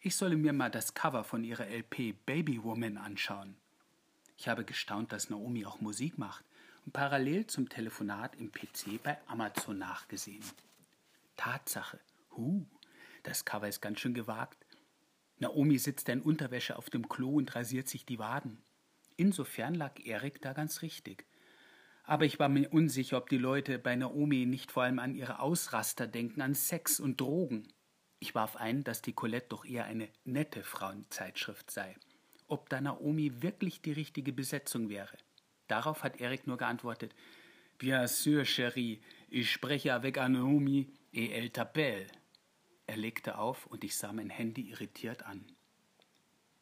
Ich 0.00 0.14
solle 0.14 0.36
mir 0.36 0.52
mal 0.52 0.70
das 0.70 0.94
Cover 0.94 1.24
von 1.24 1.42
ihrer 1.42 1.66
LP 1.66 2.14
Baby 2.24 2.62
Woman 2.62 2.96
anschauen. 2.96 3.56
Ich 4.36 4.46
habe 4.46 4.64
gestaunt, 4.64 5.10
dass 5.12 5.28
Naomi 5.30 5.66
auch 5.66 5.80
Musik 5.80 6.16
macht. 6.16 6.44
und 6.86 6.92
parallel 6.92 7.46
zum 7.48 7.68
Telefonat 7.68 8.36
im 8.36 8.52
PC 8.52 9.02
bei 9.02 9.18
Amazon 9.26 9.78
nachgesehen. 9.78 10.44
Tatsache. 11.36 11.98
Huh, 12.36 12.64
das 13.28 13.44
Cover 13.44 13.68
ist 13.68 13.82
ganz 13.82 14.00
schön 14.00 14.14
gewagt. 14.14 14.64
Naomi 15.38 15.78
sitzt 15.78 16.08
in 16.08 16.22
Unterwäsche 16.22 16.76
auf 16.76 16.88
dem 16.90 17.08
Klo 17.08 17.36
und 17.36 17.54
rasiert 17.54 17.88
sich 17.88 18.06
die 18.06 18.18
Waden. 18.18 18.62
Insofern 19.16 19.74
lag 19.74 20.00
Erik 20.04 20.40
da 20.40 20.52
ganz 20.52 20.82
richtig. 20.82 21.26
Aber 22.04 22.24
ich 22.24 22.38
war 22.38 22.48
mir 22.48 22.72
unsicher, 22.72 23.18
ob 23.18 23.28
die 23.28 23.36
Leute 23.36 23.78
bei 23.78 23.94
Naomi 23.94 24.46
nicht 24.46 24.72
vor 24.72 24.84
allem 24.84 24.98
an 24.98 25.14
ihre 25.14 25.40
Ausraster 25.40 26.06
denken, 26.06 26.40
an 26.40 26.54
Sex 26.54 27.00
und 27.00 27.20
Drogen. 27.20 27.68
Ich 28.18 28.34
warf 28.34 28.56
ein, 28.56 28.82
dass 28.82 29.02
die 29.02 29.12
Colette 29.12 29.48
doch 29.50 29.64
eher 29.64 29.84
eine 29.84 30.08
nette 30.24 30.62
Frauenzeitschrift 30.62 31.70
sei. 31.70 31.96
Ob 32.46 32.70
da 32.70 32.80
Naomi 32.80 33.42
wirklich 33.42 33.82
die 33.82 33.92
richtige 33.92 34.32
Besetzung 34.32 34.88
wäre. 34.88 35.16
Darauf 35.66 36.02
hat 36.02 36.18
Erik 36.18 36.46
nur 36.46 36.56
geantwortet: 36.56 37.14
Bien 37.78 38.08
sûr, 38.08 38.44
chérie, 38.46 39.00
ich 39.28 39.52
spreche 39.52 39.92
avec 39.92 40.16
Naomi 40.16 40.90
et 41.12 41.30
elle 41.30 41.50
t'appelle. 41.50 42.06
Er 42.88 42.96
legte 42.96 43.36
auf 43.36 43.66
und 43.66 43.84
ich 43.84 43.96
sah 43.96 44.14
mein 44.14 44.30
Handy 44.30 44.70
irritiert 44.70 45.22
an. 45.26 45.44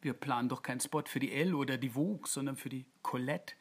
Wir 0.01 0.11
planen 0.13 0.49
doch 0.49 0.61
keinen 0.61 0.81
Spot 0.81 1.03
für 1.05 1.19
die 1.19 1.31
Elle 1.31 1.55
oder 1.55 1.77
die 1.77 1.91
Vogue, 1.91 2.27
sondern 2.27 2.57
für 2.57 2.67
die 2.67 2.85
Colette. 3.01 3.55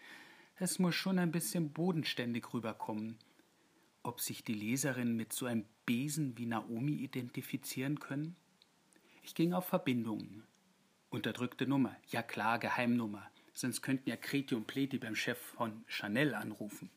Es 0.56 0.80
muss 0.80 0.96
schon 0.96 1.20
ein 1.20 1.30
bisschen 1.30 1.72
bodenständig 1.72 2.52
rüberkommen. 2.52 3.18
Ob 4.02 4.20
sich 4.20 4.42
die 4.42 4.52
Leserinnen 4.52 5.14
mit 5.14 5.32
so 5.32 5.46
einem 5.46 5.64
Besen 5.86 6.36
wie 6.38 6.46
Naomi 6.46 6.94
identifizieren 6.94 8.00
können? 8.00 8.34
Ich 9.22 9.36
ging 9.36 9.52
auf 9.52 9.68
Verbindungen. 9.68 10.42
Unterdrückte 11.08 11.68
Nummer. 11.68 11.96
Ja 12.08 12.24
klar, 12.24 12.58
Geheimnummer. 12.58 13.30
Sonst 13.52 13.80
könnten 13.80 14.10
ja 14.10 14.16
Kreti 14.16 14.56
und 14.56 14.66
Pleti 14.66 14.98
beim 14.98 15.14
Chef 15.14 15.38
von 15.38 15.84
Chanel 15.86 16.34
anrufen. 16.34 16.90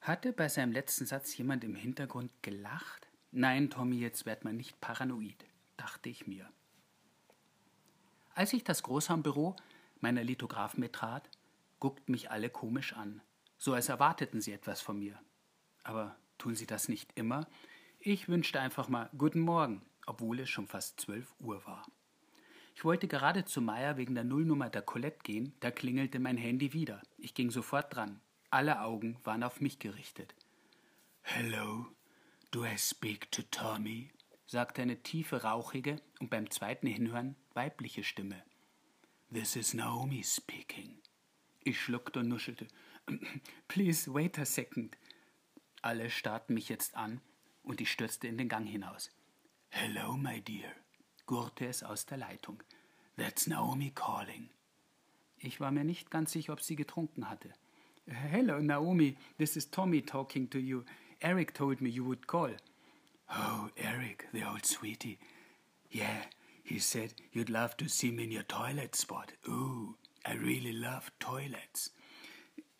Hatte 0.00 0.32
bei 0.32 0.48
seinem 0.48 0.70
letzten 0.70 1.06
Satz 1.06 1.36
jemand 1.36 1.64
im 1.64 1.74
Hintergrund 1.74 2.30
gelacht? 2.40 3.01
Nein, 3.34 3.70
Tommy, 3.70 3.96
jetzt 3.96 4.26
wird 4.26 4.44
man 4.44 4.58
nicht 4.58 4.78
paranoid, 4.82 5.46
dachte 5.78 6.10
ich 6.10 6.26
mir. 6.26 6.46
Als 8.34 8.52
ich 8.52 8.62
das 8.62 8.82
Großhaumbüro 8.82 9.56
meiner 10.00 10.22
Lithographen 10.22 10.82
betrat, 10.82 11.30
guckten 11.80 12.12
mich 12.12 12.30
alle 12.30 12.50
komisch 12.50 12.92
an, 12.92 13.22
so 13.56 13.72
als 13.72 13.88
erwarteten 13.88 14.42
sie 14.42 14.52
etwas 14.52 14.82
von 14.82 14.98
mir. 14.98 15.18
Aber 15.82 16.14
tun 16.36 16.54
sie 16.54 16.66
das 16.66 16.90
nicht 16.90 17.10
immer? 17.14 17.46
Ich 18.00 18.28
wünschte 18.28 18.60
einfach 18.60 18.90
mal 18.90 19.08
Guten 19.16 19.40
Morgen, 19.40 19.80
obwohl 20.04 20.40
es 20.40 20.50
schon 20.50 20.66
fast 20.66 21.00
zwölf 21.00 21.34
Uhr 21.40 21.64
war. 21.64 21.86
Ich 22.74 22.84
wollte 22.84 23.08
gerade 23.08 23.46
zu 23.46 23.62
Meier 23.62 23.96
wegen 23.96 24.14
der 24.14 24.24
Nullnummer 24.24 24.68
der 24.68 24.82
Colette 24.82 25.20
gehen, 25.22 25.54
da 25.60 25.70
klingelte 25.70 26.18
mein 26.18 26.36
Handy 26.36 26.74
wieder. 26.74 27.00
Ich 27.16 27.32
ging 27.32 27.50
sofort 27.50 27.94
dran. 27.94 28.20
Alle 28.50 28.82
Augen 28.82 29.16
waren 29.24 29.42
auf 29.42 29.62
mich 29.62 29.78
gerichtet. 29.78 30.34
Hello, 31.22 31.86
Do 32.52 32.66
I 32.66 32.76
speak 32.76 33.30
to 33.30 33.42
Tommy? 33.50 34.10
sagte 34.46 34.82
eine 34.82 35.02
tiefe, 35.02 35.42
rauchige 35.42 36.02
und 36.20 36.28
beim 36.28 36.50
zweiten 36.50 36.86
Hinhören 36.86 37.34
weibliche 37.54 38.04
Stimme. 38.04 38.42
This 39.32 39.56
is 39.56 39.72
Naomi 39.72 40.22
speaking. 40.22 40.98
Ich 41.64 41.80
schluckte 41.80 42.20
und 42.20 42.28
nuschelte. 42.28 42.68
Please 43.68 44.12
wait 44.12 44.38
a 44.38 44.44
second. 44.44 44.98
Alle 45.80 46.10
starrten 46.10 46.52
mich 46.52 46.68
jetzt 46.68 46.94
an 46.94 47.22
und 47.62 47.80
ich 47.80 47.90
stürzte 47.90 48.28
in 48.28 48.36
den 48.36 48.50
Gang 48.50 48.68
hinaus. 48.68 49.10
Hello, 49.70 50.14
my 50.14 50.42
dear, 50.42 50.70
gurrte 51.24 51.66
es 51.66 51.82
aus 51.82 52.04
der 52.04 52.18
Leitung. 52.18 52.62
That's 53.16 53.46
Naomi 53.46 53.92
calling. 53.94 54.50
Ich 55.38 55.58
war 55.58 55.70
mir 55.70 55.84
nicht 55.84 56.10
ganz 56.10 56.32
sicher, 56.32 56.52
ob 56.52 56.60
sie 56.60 56.76
getrunken 56.76 57.30
hatte. 57.30 57.50
Hello, 58.06 58.60
Naomi, 58.60 59.16
this 59.38 59.56
is 59.56 59.70
Tommy 59.70 60.02
talking 60.02 60.50
to 60.50 60.58
you. 60.58 60.84
Eric 61.22 61.54
told 61.54 61.80
me 61.80 61.88
you 61.88 62.04
would 62.04 62.26
call. 62.26 62.50
Oh, 63.30 63.70
Eric, 63.76 64.26
the 64.32 64.42
old 64.46 64.66
sweetie. 64.66 65.18
Yeah, 65.90 66.24
he 66.64 66.78
said 66.78 67.14
you'd 67.32 67.48
love 67.48 67.76
to 67.76 67.88
see 67.88 68.10
me 68.10 68.24
in 68.24 68.32
your 68.32 68.42
toilet 68.42 68.96
spot. 68.96 69.32
Ooh, 69.48 69.96
I 70.26 70.34
really 70.34 70.72
love 70.72 71.10
toilets. 71.20 71.90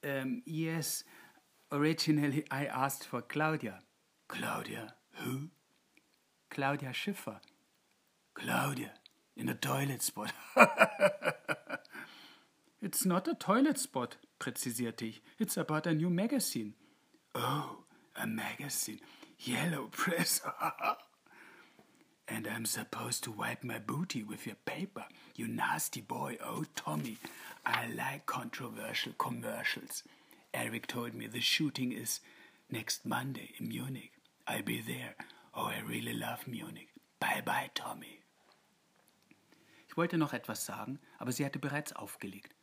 Um, 0.04 0.42
yes, 0.44 1.04
originally 1.70 2.44
I 2.50 2.66
asked 2.66 3.04
for 3.04 3.22
Claudia. 3.22 3.80
Claudia, 4.28 4.94
who? 5.16 5.50
Claudia 6.50 6.92
Schiffer. 6.92 7.40
Claudia, 8.34 8.92
in 9.36 9.48
a 9.48 9.54
toilet 9.54 10.02
spot. 10.02 10.32
it's 12.82 13.06
not 13.06 13.28
a 13.28 13.34
toilet 13.34 13.78
spot, 13.78 14.16
präzisierte 14.40 15.02
ich. 15.02 15.22
It's 15.38 15.56
about 15.56 15.86
a 15.86 15.94
new 15.94 16.10
magazine. 16.10 16.74
Oh, 17.34 17.81
a 18.16 18.26
magazine, 18.26 19.00
yellow 19.38 19.88
press. 19.90 20.40
and 22.28 22.46
I'm 22.46 22.64
supposed 22.64 23.24
to 23.24 23.30
wipe 23.30 23.64
my 23.64 23.78
booty 23.78 24.22
with 24.22 24.46
your 24.46 24.56
paper. 24.64 25.04
You 25.34 25.48
nasty 25.48 26.00
boy. 26.00 26.38
Oh, 26.44 26.64
Tommy, 26.74 27.18
I 27.64 27.88
like 27.88 28.26
controversial 28.26 29.12
commercials. 29.18 30.02
Eric 30.54 30.86
told 30.86 31.14
me 31.14 31.26
the 31.26 31.40
shooting 31.40 31.92
is 31.92 32.20
next 32.70 33.06
Monday 33.06 33.50
in 33.58 33.68
Munich. 33.68 34.12
I'll 34.46 34.62
be 34.62 34.80
there. 34.80 35.14
Oh, 35.54 35.66
I 35.66 35.80
really 35.86 36.14
love 36.14 36.46
Munich. 36.46 36.88
Bye 37.20 37.42
bye, 37.44 37.70
Tommy. 37.74 38.20
Ich 39.88 39.96
wollte 39.96 40.16
noch 40.16 40.32
etwas 40.32 40.64
sagen, 40.64 40.98
aber 41.18 41.32
sie 41.32 41.44
hatte 41.44 41.58
bereits 41.58 41.92
aufgelegt. 41.92 42.54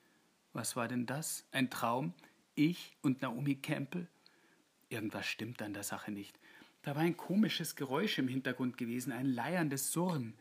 Was 0.53 0.75
war 0.75 0.88
denn 0.88 1.06
das? 1.06 1.46
Ein 1.51 1.70
Traum? 1.70 2.13
Ich 2.56 2.98
und 3.03 3.22
Naomi 3.22 3.56
Campbell? 3.56 4.08
Irgendwas 4.89 5.27
stimmt 5.27 5.62
an 5.62 5.74
der 5.74 5.84
Sache 5.84 6.12
nicht. 6.12 6.38
Da 6.81 6.96
war 6.96 7.03
ein 7.03 7.17
komisches 7.17 7.75
Geräusch 7.75 8.17
im 8.17 8.27
Hintergrund 8.27 8.77
gewesen, 8.77 9.12
ein 9.12 9.27
leierndes 9.27 9.91
Surren. 9.91 10.34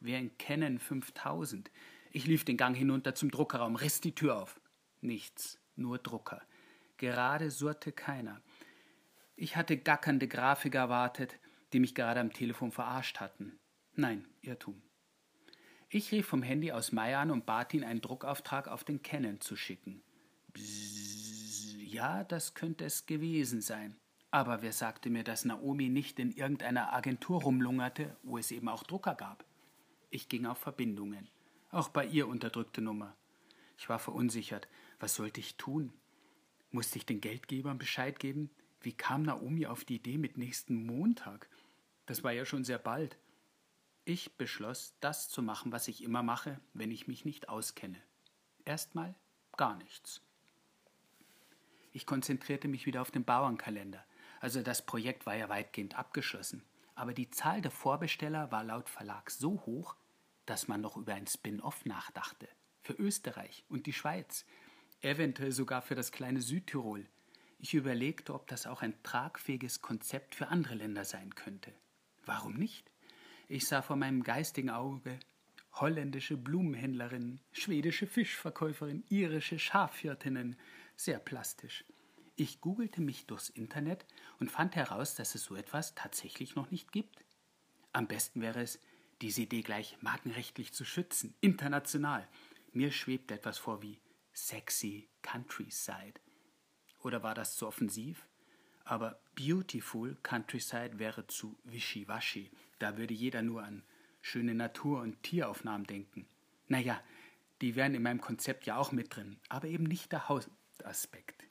Wer 0.00 0.18
in 0.18 0.36
Kennen 0.38 0.78
5000? 0.78 1.70
Ich 2.10 2.26
lief 2.26 2.44
den 2.44 2.56
Gang 2.56 2.76
hinunter 2.76 3.14
zum 3.14 3.30
Druckerraum, 3.30 3.76
riss 3.76 4.00
die 4.00 4.14
Tür 4.14 4.38
auf. 4.40 4.60
Nichts, 5.00 5.58
nur 5.76 5.98
Drucker. 5.98 6.42
Gerade 6.96 7.50
surrte 7.50 7.92
keiner. 7.92 8.40
Ich 9.36 9.56
hatte 9.56 9.76
gackernde 9.76 10.28
Grafiker 10.28 10.80
erwartet, 10.80 11.38
die 11.72 11.80
mich 11.80 11.94
gerade 11.94 12.20
am 12.20 12.32
Telefon 12.32 12.72
verarscht 12.72 13.20
hatten. 13.20 13.58
Nein, 13.94 14.26
Irrtum. 14.42 14.82
Ich 15.88 16.12
rief 16.12 16.26
vom 16.26 16.42
Handy 16.42 16.72
aus 16.72 16.92
Mai 16.92 17.16
an 17.16 17.30
und 17.30 17.46
bat 17.46 17.74
ihn, 17.74 17.84
einen 17.84 18.00
Druckauftrag 18.00 18.68
auf 18.68 18.84
den 18.84 19.02
Canon 19.02 19.40
zu 19.40 19.56
schicken. 19.56 20.02
Bzzz. 20.52 20.89
Ja, 21.90 22.22
das 22.22 22.54
könnte 22.54 22.84
es 22.84 23.06
gewesen 23.06 23.60
sein. 23.60 23.96
Aber 24.30 24.62
wer 24.62 24.72
sagte 24.72 25.10
mir, 25.10 25.24
dass 25.24 25.44
Naomi 25.44 25.88
nicht 25.88 26.20
in 26.20 26.30
irgendeiner 26.30 26.92
Agentur 26.92 27.42
rumlungerte, 27.42 28.16
wo 28.22 28.38
es 28.38 28.52
eben 28.52 28.68
auch 28.68 28.84
Drucker 28.84 29.16
gab? 29.16 29.44
Ich 30.08 30.28
ging 30.28 30.46
auf 30.46 30.58
Verbindungen. 30.58 31.28
Auch 31.72 31.88
bei 31.88 32.06
ihr 32.06 32.28
unterdrückte 32.28 32.80
Nummer. 32.80 33.16
Ich 33.76 33.88
war 33.88 33.98
verunsichert. 33.98 34.68
Was 35.00 35.16
sollte 35.16 35.40
ich 35.40 35.56
tun? 35.56 35.92
Musste 36.70 36.96
ich 36.96 37.06
den 37.06 37.20
Geldgebern 37.20 37.78
Bescheid 37.78 38.20
geben? 38.20 38.50
Wie 38.80 38.92
kam 38.92 39.24
Naomi 39.24 39.66
auf 39.66 39.84
die 39.84 39.96
Idee 39.96 40.16
mit 40.16 40.38
nächsten 40.38 40.86
Montag? 40.86 41.48
Das 42.06 42.22
war 42.22 42.30
ja 42.30 42.44
schon 42.44 42.62
sehr 42.62 42.78
bald. 42.78 43.18
Ich 44.04 44.36
beschloss, 44.36 44.94
das 45.00 45.28
zu 45.28 45.42
machen, 45.42 45.72
was 45.72 45.88
ich 45.88 46.04
immer 46.04 46.22
mache, 46.22 46.60
wenn 46.72 46.92
ich 46.92 47.08
mich 47.08 47.24
nicht 47.24 47.48
auskenne. 47.48 48.00
Erstmal 48.64 49.16
gar 49.56 49.76
nichts. 49.76 50.22
Ich 51.92 52.06
konzentrierte 52.06 52.68
mich 52.68 52.86
wieder 52.86 53.02
auf 53.02 53.10
den 53.10 53.24
Bauernkalender. 53.24 54.04
Also 54.40 54.62
das 54.62 54.84
Projekt 54.84 55.26
war 55.26 55.36
ja 55.36 55.48
weitgehend 55.48 55.98
abgeschlossen. 55.98 56.62
Aber 56.94 57.14
die 57.14 57.30
Zahl 57.30 57.60
der 57.62 57.70
Vorbesteller 57.70 58.50
war 58.52 58.64
laut 58.64 58.88
Verlag 58.88 59.30
so 59.30 59.62
hoch, 59.66 59.96
dass 60.46 60.68
man 60.68 60.80
noch 60.80 60.96
über 60.96 61.14
ein 61.14 61.26
Spin-off 61.26 61.84
nachdachte. 61.84 62.48
Für 62.82 62.94
Österreich 62.94 63.64
und 63.68 63.86
die 63.86 63.92
Schweiz. 63.92 64.44
Eventuell 65.00 65.52
sogar 65.52 65.82
für 65.82 65.94
das 65.94 66.12
kleine 66.12 66.40
Südtirol. 66.40 67.06
Ich 67.58 67.74
überlegte, 67.74 68.34
ob 68.34 68.46
das 68.48 68.66
auch 68.66 68.82
ein 68.82 69.02
tragfähiges 69.02 69.82
Konzept 69.82 70.34
für 70.34 70.48
andere 70.48 70.74
Länder 70.74 71.04
sein 71.04 71.34
könnte. 71.34 71.72
Warum 72.24 72.54
nicht? 72.54 72.90
Ich 73.48 73.66
sah 73.66 73.82
vor 73.82 73.96
meinem 73.96 74.22
geistigen 74.22 74.70
Auge 74.70 75.18
holländische 75.72 76.36
Blumenhändlerinnen, 76.36 77.40
schwedische 77.52 78.06
Fischverkäuferinnen, 78.06 79.04
irische 79.08 79.58
Schafhirtinnen, 79.58 80.56
sehr 81.04 81.18
plastisch. 81.18 81.84
Ich 82.36 82.60
googelte 82.60 83.00
mich 83.00 83.26
durchs 83.26 83.48
Internet 83.48 84.06
und 84.38 84.50
fand 84.50 84.76
heraus, 84.76 85.14
dass 85.14 85.34
es 85.34 85.44
so 85.44 85.56
etwas 85.56 85.94
tatsächlich 85.94 86.56
noch 86.56 86.70
nicht 86.70 86.92
gibt. 86.92 87.24
Am 87.92 88.06
besten 88.06 88.40
wäre 88.40 88.60
es, 88.60 88.80
diese 89.20 89.42
Idee 89.42 89.62
gleich 89.62 89.98
markenrechtlich 90.00 90.72
zu 90.72 90.84
schützen, 90.84 91.34
international. 91.40 92.26
Mir 92.72 92.90
schwebt 92.90 93.30
etwas 93.30 93.58
vor 93.58 93.82
wie 93.82 94.00
sexy 94.32 95.08
countryside. 95.22 96.20
Oder 97.02 97.22
war 97.22 97.34
das 97.34 97.56
zu 97.56 97.66
offensiv? 97.66 98.26
Aber 98.84 99.20
beautiful 99.34 100.16
countryside 100.22 100.98
wäre 100.98 101.26
zu 101.26 101.58
wischiwaschi. 101.64 102.50
Da 102.78 102.96
würde 102.96 103.14
jeder 103.14 103.42
nur 103.42 103.62
an 103.62 103.84
schöne 104.22 104.54
Natur- 104.54 105.02
und 105.02 105.22
Tieraufnahmen 105.22 105.86
denken. 105.86 106.26
Naja, 106.68 107.02
die 107.60 107.76
wären 107.76 107.94
in 107.94 108.02
meinem 108.02 108.20
Konzept 108.20 108.64
ja 108.64 108.76
auch 108.76 108.92
mit 108.92 109.14
drin, 109.14 109.38
aber 109.48 109.68
eben 109.68 109.84
nicht 109.84 110.12
der 110.12 110.28
Haus 110.28 110.50
Aspekt. 110.84 111.44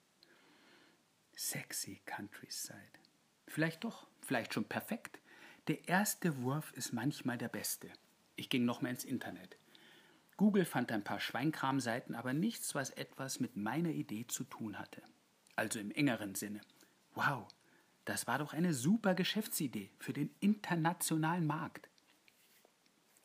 Sexy 1.35 2.01
Countryside. 2.05 2.99
Vielleicht 3.47 3.83
doch, 3.83 4.07
vielleicht 4.21 4.53
schon 4.53 4.65
perfekt. 4.65 5.19
Der 5.67 5.87
erste 5.87 6.41
Wurf 6.41 6.71
ist 6.73 6.93
manchmal 6.93 7.37
der 7.37 7.49
beste. 7.49 7.89
Ich 8.35 8.49
ging 8.49 8.65
nochmal 8.65 8.91
ins 8.91 9.05
Internet. 9.05 9.57
Google 10.37 10.65
fand 10.65 10.91
ein 10.91 11.03
paar 11.03 11.19
Schweinkramseiten, 11.19 12.15
aber 12.15 12.33
nichts, 12.33 12.73
was 12.73 12.91
etwas 12.91 13.39
mit 13.39 13.57
meiner 13.57 13.89
Idee 13.89 14.25
zu 14.27 14.43
tun 14.45 14.79
hatte. 14.79 15.01
Also 15.55 15.79
im 15.79 15.91
engeren 15.91 16.35
Sinne. 16.35 16.61
Wow, 17.13 17.47
das 18.05 18.27
war 18.27 18.39
doch 18.39 18.53
eine 18.53 18.73
super 18.73 19.13
Geschäftsidee 19.13 19.91
für 19.99 20.13
den 20.13 20.33
internationalen 20.39 21.45
Markt. 21.45 21.89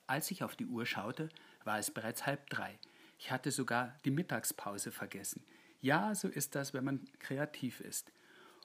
Als 0.06 0.30
ich 0.30 0.42
auf 0.42 0.56
die 0.56 0.66
Uhr 0.66 0.86
schaute, 0.86 1.28
war 1.62 1.78
es 1.78 1.90
bereits 1.90 2.26
halb 2.26 2.50
drei. 2.50 2.78
Ich 3.18 3.30
hatte 3.30 3.50
sogar 3.50 3.96
die 4.04 4.10
Mittagspause 4.10 4.92
vergessen. 4.92 5.44
Ja, 5.84 6.14
so 6.14 6.28
ist 6.28 6.54
das, 6.54 6.72
wenn 6.72 6.84
man 6.84 7.06
kreativ 7.18 7.80
ist. 7.80 8.10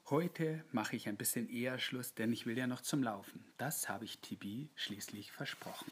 Heute 0.10 0.64
mache 0.72 0.96
ich 0.96 1.10
ein 1.10 1.18
bisschen 1.18 1.50
eher 1.50 1.78
Schluss, 1.78 2.14
denn 2.14 2.32
ich 2.32 2.46
will 2.46 2.58
ja 2.58 2.66
noch 2.66 2.80
zum 2.80 3.04
Laufen. 3.04 3.44
Das 3.58 3.90
habe 3.90 4.06
ich 4.06 4.20
Tibi 4.20 4.70
schließlich 4.76 5.34
versprochen. 5.34 5.92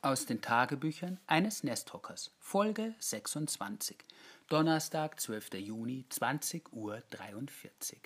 Aus 0.00 0.26
den 0.26 0.40
Tagebüchern 0.42 1.18
eines 1.26 1.64
Nesthockers, 1.64 2.30
Folge 2.38 2.94
26, 3.00 3.96
Donnerstag, 4.48 5.18
12. 5.18 5.54
Juni, 5.54 6.04
20 6.08 6.72
Uhr 6.72 7.02
43. 7.10 7.98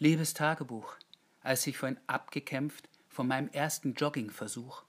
Liebes 0.00 0.34
Tagebuch, 0.34 0.96
als 1.42 1.64
ich 1.68 1.78
vorhin 1.78 2.00
abgekämpft 2.08 2.88
von 3.08 3.28
meinem 3.28 3.48
ersten 3.50 3.94
Joggingversuch, 3.94 4.82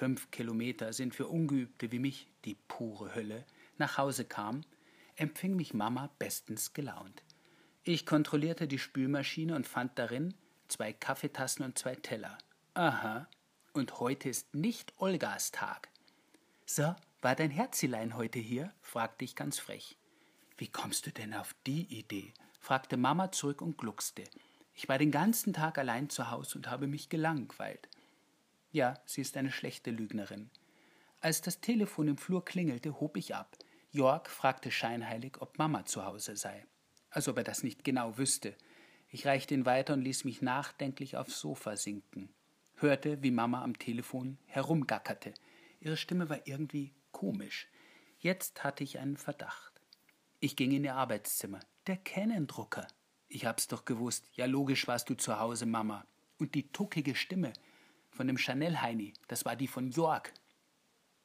fünf 0.00 0.30
Kilometer 0.30 0.94
sind 0.94 1.14
für 1.14 1.26
Ungeübte 1.26 1.92
wie 1.92 1.98
mich 1.98 2.26
die 2.46 2.54
pure 2.54 3.14
Hölle, 3.14 3.44
nach 3.76 3.98
Hause 3.98 4.24
kam, 4.24 4.62
empfing 5.16 5.56
mich 5.56 5.74
Mama 5.74 6.08
bestens 6.18 6.72
gelaunt. 6.72 7.22
Ich 7.82 8.06
kontrollierte 8.06 8.66
die 8.66 8.78
Spülmaschine 8.78 9.54
und 9.54 9.68
fand 9.68 9.98
darin 9.98 10.32
zwei 10.68 10.94
Kaffeetassen 10.94 11.66
und 11.66 11.78
zwei 11.78 11.96
Teller. 11.96 12.38
Aha, 12.72 13.28
und 13.74 14.00
heute 14.00 14.30
ist 14.30 14.54
nicht 14.54 14.94
Olgas 14.96 15.50
Tag. 15.50 15.90
So, 16.64 16.94
war 17.20 17.34
dein 17.36 17.50
Herzilein 17.50 18.16
heute 18.16 18.38
hier? 18.38 18.72
fragte 18.80 19.26
ich 19.26 19.36
ganz 19.36 19.58
frech. 19.58 19.98
Wie 20.56 20.68
kommst 20.68 21.04
du 21.04 21.10
denn 21.10 21.34
auf 21.34 21.54
die 21.66 21.82
Idee? 21.94 22.32
fragte 22.58 22.96
Mama 22.96 23.32
zurück 23.32 23.60
und 23.60 23.76
gluckste. 23.76 24.24
Ich 24.72 24.88
war 24.88 24.96
den 24.96 25.10
ganzen 25.10 25.52
Tag 25.52 25.76
allein 25.76 26.08
zu 26.08 26.30
Hause 26.30 26.56
und 26.56 26.70
habe 26.70 26.86
mich 26.86 27.10
gelangweilt. 27.10 27.86
Ja, 28.72 28.94
sie 29.04 29.20
ist 29.20 29.36
eine 29.36 29.50
schlechte 29.50 29.90
Lügnerin. 29.90 30.50
Als 31.20 31.40
das 31.40 31.60
Telefon 31.60 32.08
im 32.08 32.16
Flur 32.16 32.44
klingelte, 32.44 33.00
hob 33.00 33.16
ich 33.16 33.34
ab. 33.34 33.58
Jörg 33.90 34.28
fragte 34.28 34.70
scheinheilig, 34.70 35.40
ob 35.40 35.58
Mama 35.58 35.84
zu 35.84 36.04
Hause 36.04 36.36
sei. 36.36 36.64
Als 37.10 37.26
ob 37.28 37.36
er 37.38 37.44
das 37.44 37.64
nicht 37.64 37.82
genau 37.82 38.16
wüsste. 38.16 38.56
Ich 39.08 39.26
reichte 39.26 39.54
ihn 39.54 39.66
weiter 39.66 39.94
und 39.94 40.02
ließ 40.02 40.24
mich 40.24 40.40
nachdenklich 40.40 41.16
aufs 41.16 41.40
Sofa 41.40 41.76
sinken. 41.76 42.32
Hörte, 42.76 43.22
wie 43.22 43.32
Mama 43.32 43.62
am 43.62 43.76
Telefon 43.76 44.38
herumgackerte. 44.46 45.34
Ihre 45.80 45.96
Stimme 45.96 46.30
war 46.30 46.46
irgendwie 46.46 46.94
komisch. 47.10 47.68
Jetzt 48.18 48.62
hatte 48.62 48.84
ich 48.84 48.98
einen 48.98 49.16
Verdacht. 49.16 49.80
Ich 50.38 50.54
ging 50.54 50.70
in 50.70 50.84
ihr 50.84 50.94
Arbeitszimmer. 50.94 51.60
Der 51.88 51.96
Canon-Drucker. 51.96 52.86
Ich 53.26 53.46
hab's 53.46 53.66
doch 53.66 53.84
gewusst. 53.84 54.28
Ja, 54.34 54.46
logisch 54.46 54.86
warst 54.86 55.10
du 55.10 55.14
zu 55.14 55.40
Hause, 55.40 55.66
Mama. 55.66 56.06
Und 56.38 56.54
die 56.54 56.70
tuckige 56.70 57.14
Stimme 57.14 57.52
von 58.20 58.26
dem 58.26 58.36
Chanel-Heini, 58.36 59.14
das 59.28 59.46
war 59.46 59.56
die 59.56 59.66
von 59.66 59.88
Jörg. 59.88 60.24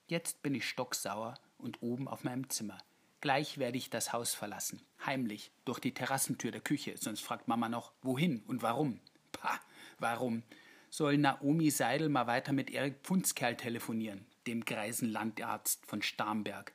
Jetzt 0.07 0.41
bin 0.41 0.55
ich 0.55 0.65
stocksauer 0.65 1.33
und 1.57 1.81
oben 1.81 2.07
auf 2.07 2.23
meinem 2.23 2.49
Zimmer. 2.49 2.77
Gleich 3.19 3.57
werde 3.57 3.77
ich 3.77 3.89
das 3.89 4.13
Haus 4.13 4.33
verlassen. 4.33 4.81
Heimlich, 5.05 5.51
durch 5.65 5.79
die 5.79 5.93
Terrassentür 5.93 6.51
der 6.51 6.61
Küche, 6.61 6.95
sonst 6.97 7.19
fragt 7.19 7.49
Mama 7.49 7.67
noch, 7.67 7.91
wohin 8.01 8.43
und 8.47 8.61
warum. 8.61 9.01
Pah, 9.33 9.59
warum? 9.99 10.43
Soll 10.89 11.17
Naomi 11.17 11.69
Seidel 11.69 12.07
mal 12.07 12.27
weiter 12.27 12.53
mit 12.53 12.69
Erik 12.69 13.01
Pfundskerl 13.03 13.57
telefonieren, 13.57 14.25
dem 14.47 14.63
greisen 14.63 15.09
Landarzt 15.09 15.85
von 15.85 16.01
Starnberg. 16.01 16.71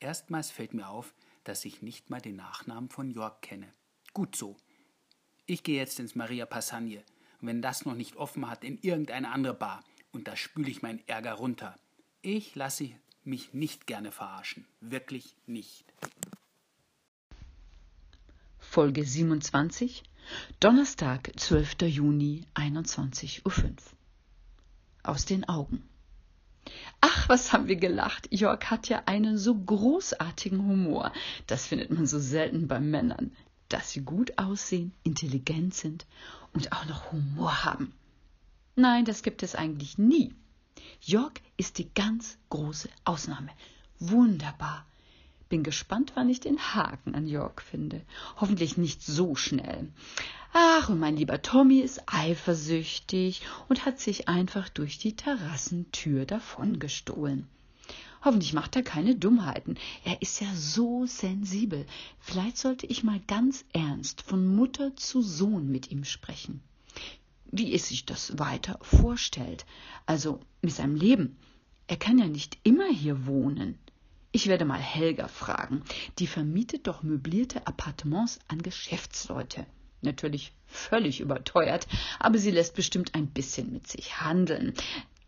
Erstmals 0.00 0.50
fällt 0.50 0.72
mir 0.72 0.88
auf, 0.88 1.14
dass 1.44 1.66
ich 1.66 1.82
nicht 1.82 2.08
mal 2.08 2.22
den 2.22 2.36
Nachnamen 2.36 2.88
von 2.88 3.10
Jörg 3.10 3.42
kenne. 3.42 3.74
Gut 4.14 4.36
so. 4.36 4.56
Ich 5.44 5.62
gehe 5.62 5.76
jetzt 5.76 6.00
ins 6.00 6.14
Maria 6.14 6.46
Passagne 6.46 7.04
wenn 7.46 7.62
das 7.62 7.84
noch 7.84 7.94
nicht 7.94 8.16
offen 8.16 8.48
hat, 8.48 8.64
in 8.64 8.78
irgendeine 8.80 9.30
andere 9.30 9.54
Bar 9.54 9.82
und 10.12 10.28
da 10.28 10.36
spüle 10.36 10.70
ich 10.70 10.82
meinen 10.82 11.02
Ärger 11.06 11.34
runter. 11.34 11.76
Ich 12.22 12.54
lasse 12.54 12.90
mich 13.24 13.52
nicht 13.52 13.86
gerne 13.86 14.12
verarschen. 14.12 14.66
Wirklich 14.80 15.36
nicht. 15.46 15.84
Folge 18.58 19.04
27, 19.04 20.02
Donnerstag, 20.60 21.32
12. 21.36 21.82
Juni, 21.82 22.44
21.05 22.54 23.44
Uhr. 23.44 23.74
Aus 25.02 25.26
den 25.26 25.48
Augen. 25.48 25.86
Ach, 27.00 27.28
was 27.28 27.52
haben 27.52 27.68
wir 27.68 27.76
gelacht. 27.76 28.26
Jörg 28.30 28.70
hat 28.70 28.88
ja 28.88 29.02
einen 29.04 29.36
so 29.36 29.54
großartigen 29.54 30.66
Humor. 30.66 31.12
Das 31.46 31.66
findet 31.66 31.90
man 31.90 32.06
so 32.06 32.18
selten 32.18 32.68
bei 32.68 32.80
Männern 32.80 33.32
dass 33.68 33.90
sie 33.90 34.02
gut 34.02 34.38
aussehen, 34.38 34.92
intelligent 35.02 35.74
sind 35.74 36.06
und 36.54 36.72
auch 36.72 36.86
noch 36.86 37.12
Humor 37.12 37.64
haben. 37.64 37.92
Nein, 38.76 39.04
das 39.04 39.22
gibt 39.22 39.42
es 39.42 39.54
eigentlich 39.54 39.98
nie. 39.98 40.34
Jörg 41.00 41.34
ist 41.56 41.78
die 41.78 41.92
ganz 41.92 42.38
große 42.48 42.88
Ausnahme. 43.04 43.50
Wunderbar. 43.98 44.86
Bin 45.48 45.62
gespannt, 45.62 46.12
wann 46.14 46.30
ich 46.30 46.40
den 46.40 46.58
Haken 46.58 47.14
an 47.14 47.26
Jörg 47.26 47.60
finde. 47.60 48.02
Hoffentlich 48.36 48.76
nicht 48.76 49.02
so 49.02 49.34
schnell. 49.34 49.92
Ach, 50.52 50.88
und 50.88 50.98
mein 50.98 51.16
lieber 51.16 51.42
Tommy 51.42 51.80
ist 51.80 52.02
eifersüchtig 52.06 53.42
und 53.68 53.84
hat 53.84 54.00
sich 54.00 54.28
einfach 54.28 54.68
durch 54.68 54.98
die 54.98 55.14
Terrassentür 55.14 56.24
davongestohlen. 56.24 57.48
Hoffentlich 58.24 58.54
macht 58.54 58.74
er 58.74 58.82
keine 58.82 59.16
Dummheiten. 59.16 59.76
Er 60.02 60.22
ist 60.22 60.40
ja 60.40 60.48
so 60.54 61.04
sensibel. 61.04 61.84
Vielleicht 62.18 62.56
sollte 62.56 62.86
ich 62.86 63.04
mal 63.04 63.20
ganz 63.26 63.66
ernst 63.74 64.22
von 64.22 64.46
Mutter 64.46 64.96
zu 64.96 65.20
Sohn 65.20 65.70
mit 65.70 65.90
ihm 65.90 66.04
sprechen. 66.04 66.62
Wie 67.50 67.74
es 67.74 67.88
sich 67.88 68.06
das 68.06 68.38
weiter 68.38 68.78
vorstellt. 68.80 69.66
Also 70.06 70.40
mit 70.62 70.72
seinem 70.72 70.96
Leben. 70.96 71.36
Er 71.86 71.98
kann 71.98 72.18
ja 72.18 72.26
nicht 72.26 72.56
immer 72.62 72.88
hier 72.88 73.26
wohnen. 73.26 73.78
Ich 74.32 74.46
werde 74.46 74.64
mal 74.64 74.80
Helga 74.80 75.28
fragen. 75.28 75.82
Die 76.18 76.26
vermietet 76.26 76.86
doch 76.86 77.02
möblierte 77.02 77.66
Appartements 77.66 78.38
an 78.48 78.62
Geschäftsleute. 78.62 79.66
Natürlich 80.00 80.52
völlig 80.66 81.20
überteuert, 81.20 81.86
aber 82.18 82.38
sie 82.38 82.50
lässt 82.50 82.74
bestimmt 82.74 83.14
ein 83.14 83.26
bisschen 83.26 83.70
mit 83.72 83.86
sich 83.86 84.22
handeln. 84.22 84.72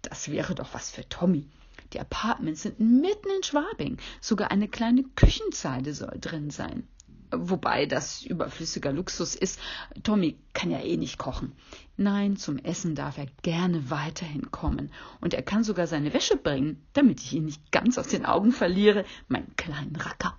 Das 0.01 0.31
wäre 0.31 0.55
doch 0.55 0.73
was 0.73 0.91
für 0.91 1.07
Tommy. 1.09 1.47
Die 1.93 2.01
Apartments 2.01 2.63
sind 2.63 2.81
mitten 2.81 3.29
in 3.37 3.43
Schwabing. 3.43 3.99
Sogar 4.21 4.51
eine 4.51 4.69
kleine 4.69 5.05
Küchenzeile 5.15 5.95
soll 5.95 6.19
drin 6.21 6.51
sein. 6.51 6.89
Wobei 7.33 7.87
das 7.87 8.23
überflüssiger 8.23 8.93
Luxus 8.93 9.35
ist. 9.35 9.59
Tommy 10.03 10.39
kann 10.53 10.71
ja 10.71 10.81
eh 10.81 10.97
nicht 10.97 11.19
kochen. 11.19 11.57
Nein, 11.97 12.37
zum 12.37 12.59
Essen 12.59 12.95
darf 12.95 13.19
er 13.19 13.27
gerne 13.43 13.91
weiterhin 13.91 14.51
kommen. 14.51 14.93
Und 15.21 15.35
er 15.35 15.43
kann 15.43 15.65
sogar 15.65 15.87
seine 15.87 16.13
Wäsche 16.13 16.37
bringen, 16.37 16.87
damit 16.93 17.21
ich 17.21 17.33
ihn 17.33 17.47
nicht 17.47 17.73
ganz 17.73 17.99
aus 17.99 18.09
den 18.09 18.27
Augen 18.27 18.53
verliere, 18.53 19.05
meinen 19.29 19.55
kleinen 19.57 19.97
Racker. 19.97 20.39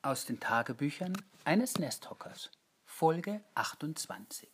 Aus 0.00 0.24
den 0.24 0.40
Tagebüchern 0.40 1.12
eines 1.44 1.78
Nesthockers. 1.78 2.50
Folge 2.86 3.42
28. 3.54 4.48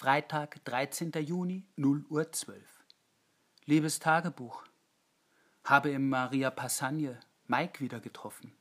Freitag, 0.00 0.64
13. 0.64 1.12
Juni, 1.26 1.66
0 1.76 2.06
Uhr 2.08 2.32
12. 2.32 2.64
Liebes 3.66 3.98
Tagebuch, 3.98 4.64
habe 5.62 5.90
im 5.90 6.08
Maria 6.08 6.50
Passagne 6.50 7.20
Mike 7.48 7.80
wieder 7.80 8.00
getroffen. 8.00 8.54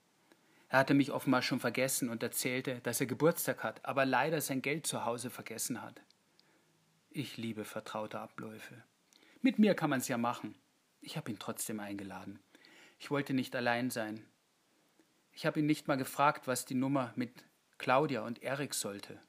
Er 0.67 0.80
hatte 0.80 0.93
mich 0.93 1.13
offenbar 1.13 1.41
schon 1.41 1.62
vergessen 1.62 2.10
und 2.10 2.23
erzählte, 2.23 2.82
dass 2.82 2.99
er 2.99 3.08
Geburtstag 3.08 3.63
hat, 3.63 3.86
aber 3.86 4.06
leider 4.06 4.41
sein 4.41 4.62
Geld 4.62 4.86
zu 4.86 5.06
Hause 5.06 5.30
vergessen 5.30 5.82
hat. 5.82 6.02
Ich 7.10 7.38
liebe 7.38 7.63
vertraute 7.63 8.19
Abläufe. 8.19 8.84
Mit 9.41 9.60
mir 9.60 9.75
kann 9.75 9.91
man's 9.91 10.10
ja 10.10 10.17
machen. 10.17 10.56
Ich 10.99 11.15
habe 11.15 11.32
ihn 11.32 11.39
trotzdem 11.39 11.80
eingeladen. 11.80 12.41
Ich 12.97 13.12
wollte 13.12 13.34
nicht 13.34 13.56
allein 13.56 13.91
sein. 13.91 14.25
Ich 15.32 15.45
habe 15.45 15.62
ihn 15.62 15.67
nicht 15.67 15.88
mal 15.88 15.95
gefragt, 15.95 16.47
was 16.47 16.65
die 16.65 16.75
Nummer 16.75 17.13
mit 17.15 17.45
Claudia 17.78 18.25
und 18.25 18.43
Erik 18.43 18.73
sollte. 18.73 19.21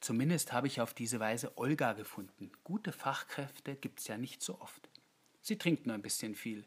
Zumindest 0.00 0.52
habe 0.52 0.66
ich 0.66 0.80
auf 0.80 0.94
diese 0.94 1.20
Weise 1.20 1.56
Olga 1.58 1.92
gefunden. 1.92 2.52
Gute 2.64 2.92
Fachkräfte 2.92 3.74
gibt's 3.74 4.06
ja 4.06 4.16
nicht 4.16 4.42
so 4.42 4.60
oft. 4.60 4.88
Sie 5.40 5.58
trinkt 5.58 5.86
nur 5.86 5.94
ein 5.94 6.02
bisschen 6.02 6.34
viel. 6.34 6.64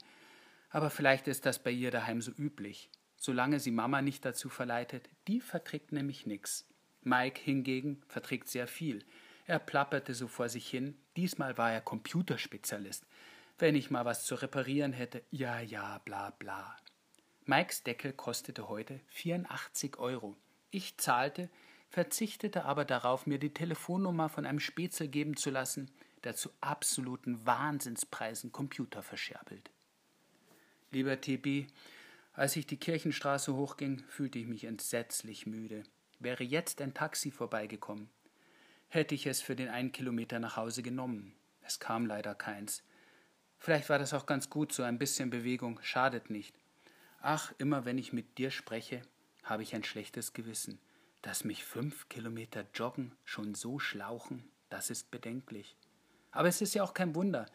Aber 0.69 0.89
vielleicht 0.89 1.27
ist 1.27 1.45
das 1.45 1.59
bei 1.61 1.71
ihr 1.71 1.91
daheim 1.91 2.21
so 2.21 2.31
üblich. 2.31 2.89
Solange 3.15 3.59
sie 3.59 3.71
Mama 3.71 4.01
nicht 4.01 4.25
dazu 4.25 4.49
verleitet, 4.49 5.09
die 5.27 5.41
verträgt 5.41 5.91
nämlich 5.91 6.25
nix. 6.25 6.67
Mike 7.03 7.39
hingegen 7.41 8.01
verträgt 8.07 8.47
sehr 8.47 8.67
viel. 8.67 9.05
Er 9.45 9.59
plapperte 9.59 10.13
so 10.13 10.27
vor 10.27 10.49
sich 10.49 10.67
hin. 10.67 10.97
Diesmal 11.15 11.57
war 11.57 11.71
er 11.71 11.81
Computerspezialist. 11.81 13.05
Wenn 13.59 13.75
ich 13.75 13.91
mal 13.91 14.05
was 14.05 14.25
zu 14.25 14.35
reparieren 14.35 14.93
hätte, 14.93 15.23
ja, 15.29 15.59
ja, 15.59 15.99
bla, 15.99 16.31
bla. 16.31 16.75
Mikes 17.45 17.83
Deckel 17.83 18.13
kostete 18.13 18.69
heute 18.69 18.99
84 19.07 19.97
Euro. 19.99 20.37
Ich 20.69 20.97
zahlte, 20.97 21.49
verzichtete 21.91 22.63
aber 22.63 22.85
darauf, 22.85 23.27
mir 23.27 23.37
die 23.37 23.53
Telefonnummer 23.53 24.29
von 24.29 24.45
einem 24.45 24.61
Spätzle 24.61 25.09
geben 25.09 25.35
zu 25.35 25.49
lassen, 25.49 25.91
der 26.23 26.35
zu 26.35 26.49
absoluten 26.61 27.45
Wahnsinnspreisen 27.45 28.51
Computer 28.51 29.03
verscherbelt. 29.03 29.69
Lieber 30.89 31.19
TB, 31.19 31.67
als 32.33 32.55
ich 32.55 32.65
die 32.65 32.77
Kirchenstraße 32.77 33.53
hochging, 33.55 34.03
fühlte 34.07 34.39
ich 34.39 34.47
mich 34.47 34.63
entsetzlich 34.63 35.45
müde. 35.45 35.83
Wäre 36.19 36.45
jetzt 36.45 36.81
ein 36.81 36.93
Taxi 36.93 37.29
vorbeigekommen, 37.29 38.09
hätte 38.87 39.13
ich 39.13 39.25
es 39.25 39.41
für 39.41 39.55
den 39.55 39.67
einen 39.67 39.91
Kilometer 39.91 40.39
nach 40.39 40.55
Hause 40.55 40.83
genommen. 40.83 41.33
Es 41.61 41.79
kam 41.79 42.05
leider 42.05 42.35
keins. 42.35 42.83
Vielleicht 43.57 43.89
war 43.89 43.99
das 43.99 44.13
auch 44.13 44.25
ganz 44.25 44.49
gut, 44.49 44.71
so 44.71 44.83
ein 44.83 44.97
bisschen 44.97 45.29
Bewegung 45.29 45.79
schadet 45.81 46.29
nicht. 46.29 46.55
Ach, 47.21 47.51
immer 47.57 47.83
wenn 47.83 47.97
ich 47.97 48.13
mit 48.13 48.37
dir 48.37 48.49
spreche, 48.49 49.01
habe 49.43 49.63
ich 49.63 49.75
ein 49.75 49.83
schlechtes 49.83 50.33
Gewissen. 50.33 50.79
Dass 51.21 51.43
mich 51.43 51.63
fünf 51.63 52.09
Kilometer 52.09 52.65
joggen 52.73 53.11
schon 53.25 53.53
so 53.55 53.79
schlauchen, 53.79 54.43
das 54.69 54.89
ist 54.89 55.11
bedenklich. 55.11 55.75
Aber 56.31 56.47
es 56.47 56.61
ist 56.61 56.73
ja 56.73 56.83
auch 56.83 56.93
kein 56.93 57.13
Wunder. 57.15 57.45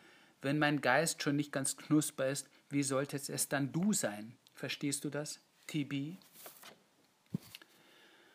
Wenn 0.42 0.58
mein 0.58 0.80
Geist 0.80 1.22
schon 1.22 1.36
nicht 1.36 1.50
ganz 1.50 1.76
knusper 1.76 2.28
ist, 2.28 2.48
wie 2.70 2.82
sollte 2.82 3.16
es 3.16 3.48
dann 3.48 3.72
du 3.72 3.92
sein? 3.92 4.36
Verstehst 4.54 5.04
du 5.04 5.10
das, 5.10 5.40
TB? 5.66 6.16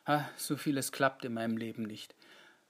Ah, 0.05 0.25
so 0.35 0.57
vieles 0.57 0.91
klappt 0.91 1.23
in 1.25 1.33
meinem 1.33 1.57
Leben 1.57 1.83
nicht. 1.83 2.15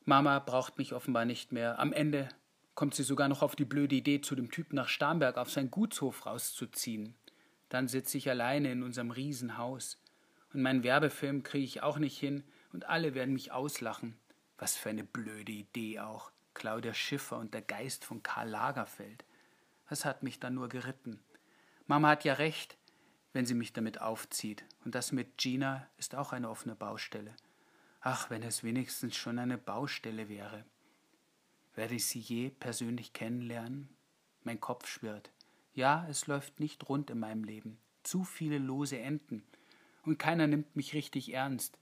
Mama 0.06 0.40
braucht 0.40 0.78
mich 0.78 0.94
offenbar 0.94 1.26
nicht 1.26 1.52
mehr. 1.52 1.80
Am 1.80 1.94
Ende 1.94 2.30
kommt 2.76 2.96
sie 2.96 3.04
sogar 3.04 3.30
noch 3.30 3.42
auf 3.42 3.56
die 3.56 3.66
blöde 3.66 3.96
Idee, 3.96 4.22
zu 4.22 4.36
dem 4.36 4.52
Typen 4.52 4.76
nach 4.76 4.90
Starnberg 4.90 5.38
auf 5.38 5.52
seinen 5.52 5.72
Gutshof 5.72 6.26
rauszuziehen. 6.26 7.16
Dann 7.70 7.88
sitze 7.88 8.18
ich 8.18 8.30
alleine 8.30 8.72
in 8.72 8.84
unserem 8.84 9.12
Riesenhaus. 9.12 10.01
Und 10.54 10.62
meinen 10.62 10.84
Werbefilm 10.84 11.44
kriege 11.44 11.66
ich 11.66 11.84
auch 11.84 11.98
nicht 11.98 12.18
hin 12.18 12.44
und 12.74 12.90
alle 12.90 13.14
werden 13.14 13.34
mich 13.34 13.52
auslachen. 13.52 14.18
Was 14.58 14.76
für 14.76 14.90
eine 14.90 15.04
blöde 15.04 15.52
Idee 15.52 16.00
auch. 16.00 16.32
Claudia 16.54 16.94
Schiffer 16.94 17.38
und 17.38 17.54
der 17.54 17.62
Geist 17.62 18.06
von 18.06 18.22
Karl 18.22 18.50
Lagerfeld. 18.50 19.24
Was 19.90 20.06
hat 20.06 20.24
mich 20.24 20.40
da 20.40 20.50
nur 20.50 20.70
geritten? 20.70 21.20
Mama 21.88 22.10
hat 22.10 22.24
ja 22.24 22.34
recht, 22.34 22.78
wenn 23.34 23.46
sie 23.46 23.54
mich 23.54 23.74
damit 23.74 24.02
aufzieht. 24.02 24.64
Und 24.86 24.96
das 24.96 25.12
mit 25.12 25.38
Gina 25.38 25.88
ist 25.98 26.16
auch 26.16 26.34
eine 26.34 26.50
offene 26.50 26.76
Baustelle. 26.76 27.36
Ach, 28.02 28.30
wenn 28.30 28.44
es 28.44 28.64
wenigstens 28.64 29.16
schon 29.16 29.40
eine 29.40 29.58
Baustelle 29.58 30.28
wäre. 30.28 30.66
Werde 31.76 31.96
ich 31.96 32.06
sie 32.06 32.20
je 32.20 32.50
persönlich 32.50 33.14
kennenlernen? 33.14 33.90
Mein 34.44 34.60
Kopf 34.60 34.88
schwirrt. 34.88 35.32
Ja, 35.74 36.06
es 36.10 36.28
läuft 36.28 36.60
nicht 36.60 36.90
rund 36.90 37.10
in 37.10 37.20
meinem 37.20 37.44
Leben. 37.44 37.80
Zu 38.04 38.24
viele 38.24 38.58
lose 38.58 39.00
Enden. 39.00 39.44
Und 40.04 40.18
keiner 40.18 40.48
nimmt 40.48 40.76
mich 40.76 40.94
richtig 40.94 41.34
ernst. 41.34 41.78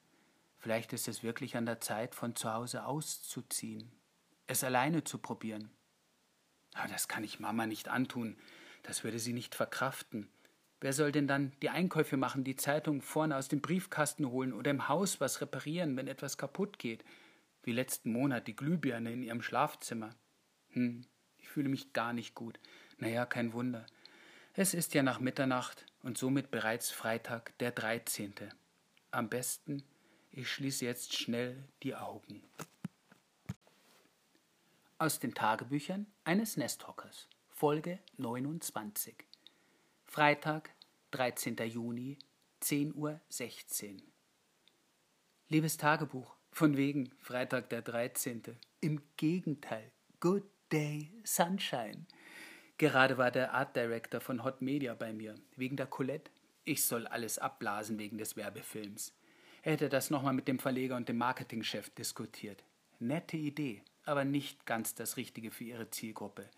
Vielleicht 0.57 0.91
ist 0.91 1.07
es 1.07 1.23
wirklich 1.23 1.55
an 1.55 1.65
der 1.65 1.79
Zeit, 1.79 2.15
von 2.15 2.35
zu 2.35 2.53
Hause 2.53 2.85
auszuziehen, 2.85 3.91
es 4.47 4.63
alleine 4.63 5.03
zu 5.05 5.17
probieren. 5.17 5.69
Aber 6.73 6.89
das 6.89 7.07
kann 7.07 7.23
ich 7.23 7.39
Mama 7.39 7.65
nicht 7.65 7.87
antun, 7.87 8.37
das 8.83 9.03
würde 9.03 9.19
sie 9.19 9.33
nicht 9.33 9.55
verkraften. 9.55 10.29
Wer 10.81 10.93
soll 10.93 11.11
denn 11.11 11.27
dann 11.27 11.51
die 11.61 11.69
Einkäufe 11.69 12.17
machen, 12.17 12.43
die 12.43 12.55
Zeitung 12.55 13.01
vorne 13.01 13.35
aus 13.35 13.47
dem 13.47 13.61
Briefkasten 13.61 14.29
holen 14.29 14.53
oder 14.53 14.71
im 14.71 14.87
Haus 14.87 15.19
was 15.19 15.41
reparieren, 15.41 15.97
wenn 15.97 16.07
etwas 16.07 16.37
kaputt 16.37 16.79
geht? 16.79 17.03
Wie 17.63 17.73
letzten 17.73 18.11
Monat 18.13 18.47
die 18.47 18.55
Glühbirne 18.55 19.11
in 19.11 19.23
ihrem 19.23 19.41
Schlafzimmer. 19.41 20.11
Hm, 20.69 21.05
ich 21.37 21.49
fühle 21.49 21.67
mich 21.67 21.91
gar 21.91 22.13
nicht 22.13 22.33
gut. 22.33 22.59
Naja, 22.97 23.25
kein 23.25 23.51
Wunder. 23.51 23.85
Es 24.53 24.73
ist 24.73 24.93
ja 24.93 25.03
nach 25.03 25.19
Mitternacht 25.19 25.85
und 26.03 26.17
somit 26.17 26.51
bereits 26.51 26.91
Freitag, 26.91 27.57
der 27.59 27.71
13. 27.71 28.33
Am 29.11 29.29
besten 29.29 29.83
ich 30.31 30.49
schließe 30.51 30.85
jetzt 30.85 31.17
schnell 31.17 31.63
die 31.81 31.95
Augen. 31.95 32.43
Aus 34.97 35.19
den 35.19 35.33
Tagebüchern 35.33 36.05
eines 36.23 36.55
Nesthockers, 36.55 37.27
Folge 37.49 37.99
29. 38.17 39.15
Freitag, 40.05 40.69
13. 41.11 41.57
Juni, 41.67 42.19
10.16 42.61 42.93
Uhr. 42.95 44.01
Liebes 45.47 45.77
Tagebuch, 45.77 46.35
von 46.51 46.77
wegen 46.77 47.11
Freitag 47.17 47.69
der 47.69 47.81
13. 47.81 48.43
Im 48.81 49.01
Gegenteil, 49.17 49.91
Good 50.19 50.43
Day 50.71 51.11
Sunshine. 51.23 52.05
Gerade 52.79 53.17
war 53.17 53.29
der 53.29 53.53
Art 53.53 53.75
Director 53.75 54.21
von 54.21 54.45
Hot 54.45 54.61
Media 54.61 54.93
bei 54.93 55.11
mir, 55.11 55.35
wegen 55.57 55.75
der 55.75 55.85
Colette. 55.85 56.31
Ich 56.63 56.85
soll 56.85 57.07
alles 57.07 57.37
abblasen 57.37 57.99
wegen 57.99 58.17
des 58.17 58.37
Werbefilms. 58.37 59.13
Er 59.63 59.73
hätte 59.73 59.89
das 59.89 60.09
nochmal 60.09 60.33
mit 60.33 60.47
dem 60.47 60.59
Verleger 60.59 60.95
und 60.95 61.09
dem 61.09 61.17
Marketingchef 61.17 61.89
diskutiert. 61.89 62.63
Nette 62.99 63.35
Idee, 63.35 63.83
aber 64.05 64.23
nicht 64.23 64.65
ganz 64.65 64.95
das 64.95 65.17
Richtige 65.17 65.51
für 65.51 65.65
ihre 65.65 65.89
Zielgruppe. 65.89 66.49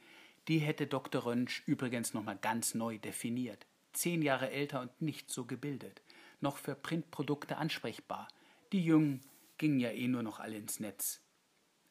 Die 0.48 0.60
hätte 0.60 0.86
Dr. 0.86 1.26
Rönsch 1.26 1.64
übrigens 1.66 2.14
nochmal 2.14 2.38
ganz 2.38 2.76
neu 2.76 3.00
definiert. 3.00 3.66
Zehn 3.92 4.22
Jahre 4.22 4.52
älter 4.52 4.82
und 4.82 5.02
nicht 5.02 5.32
so 5.32 5.46
gebildet. 5.46 6.04
Noch 6.40 6.58
für 6.58 6.76
Printprodukte 6.76 7.58
ansprechbar. 7.58 8.28
Die 8.74 8.86
Jungen 8.86 9.22
gingen 9.58 9.80
ja 9.80 9.90
eh 9.90 10.08
nur 10.08 10.22
noch 10.22 10.40
alle 10.40 10.58
ins 10.58 10.80
Netz. 10.80 11.20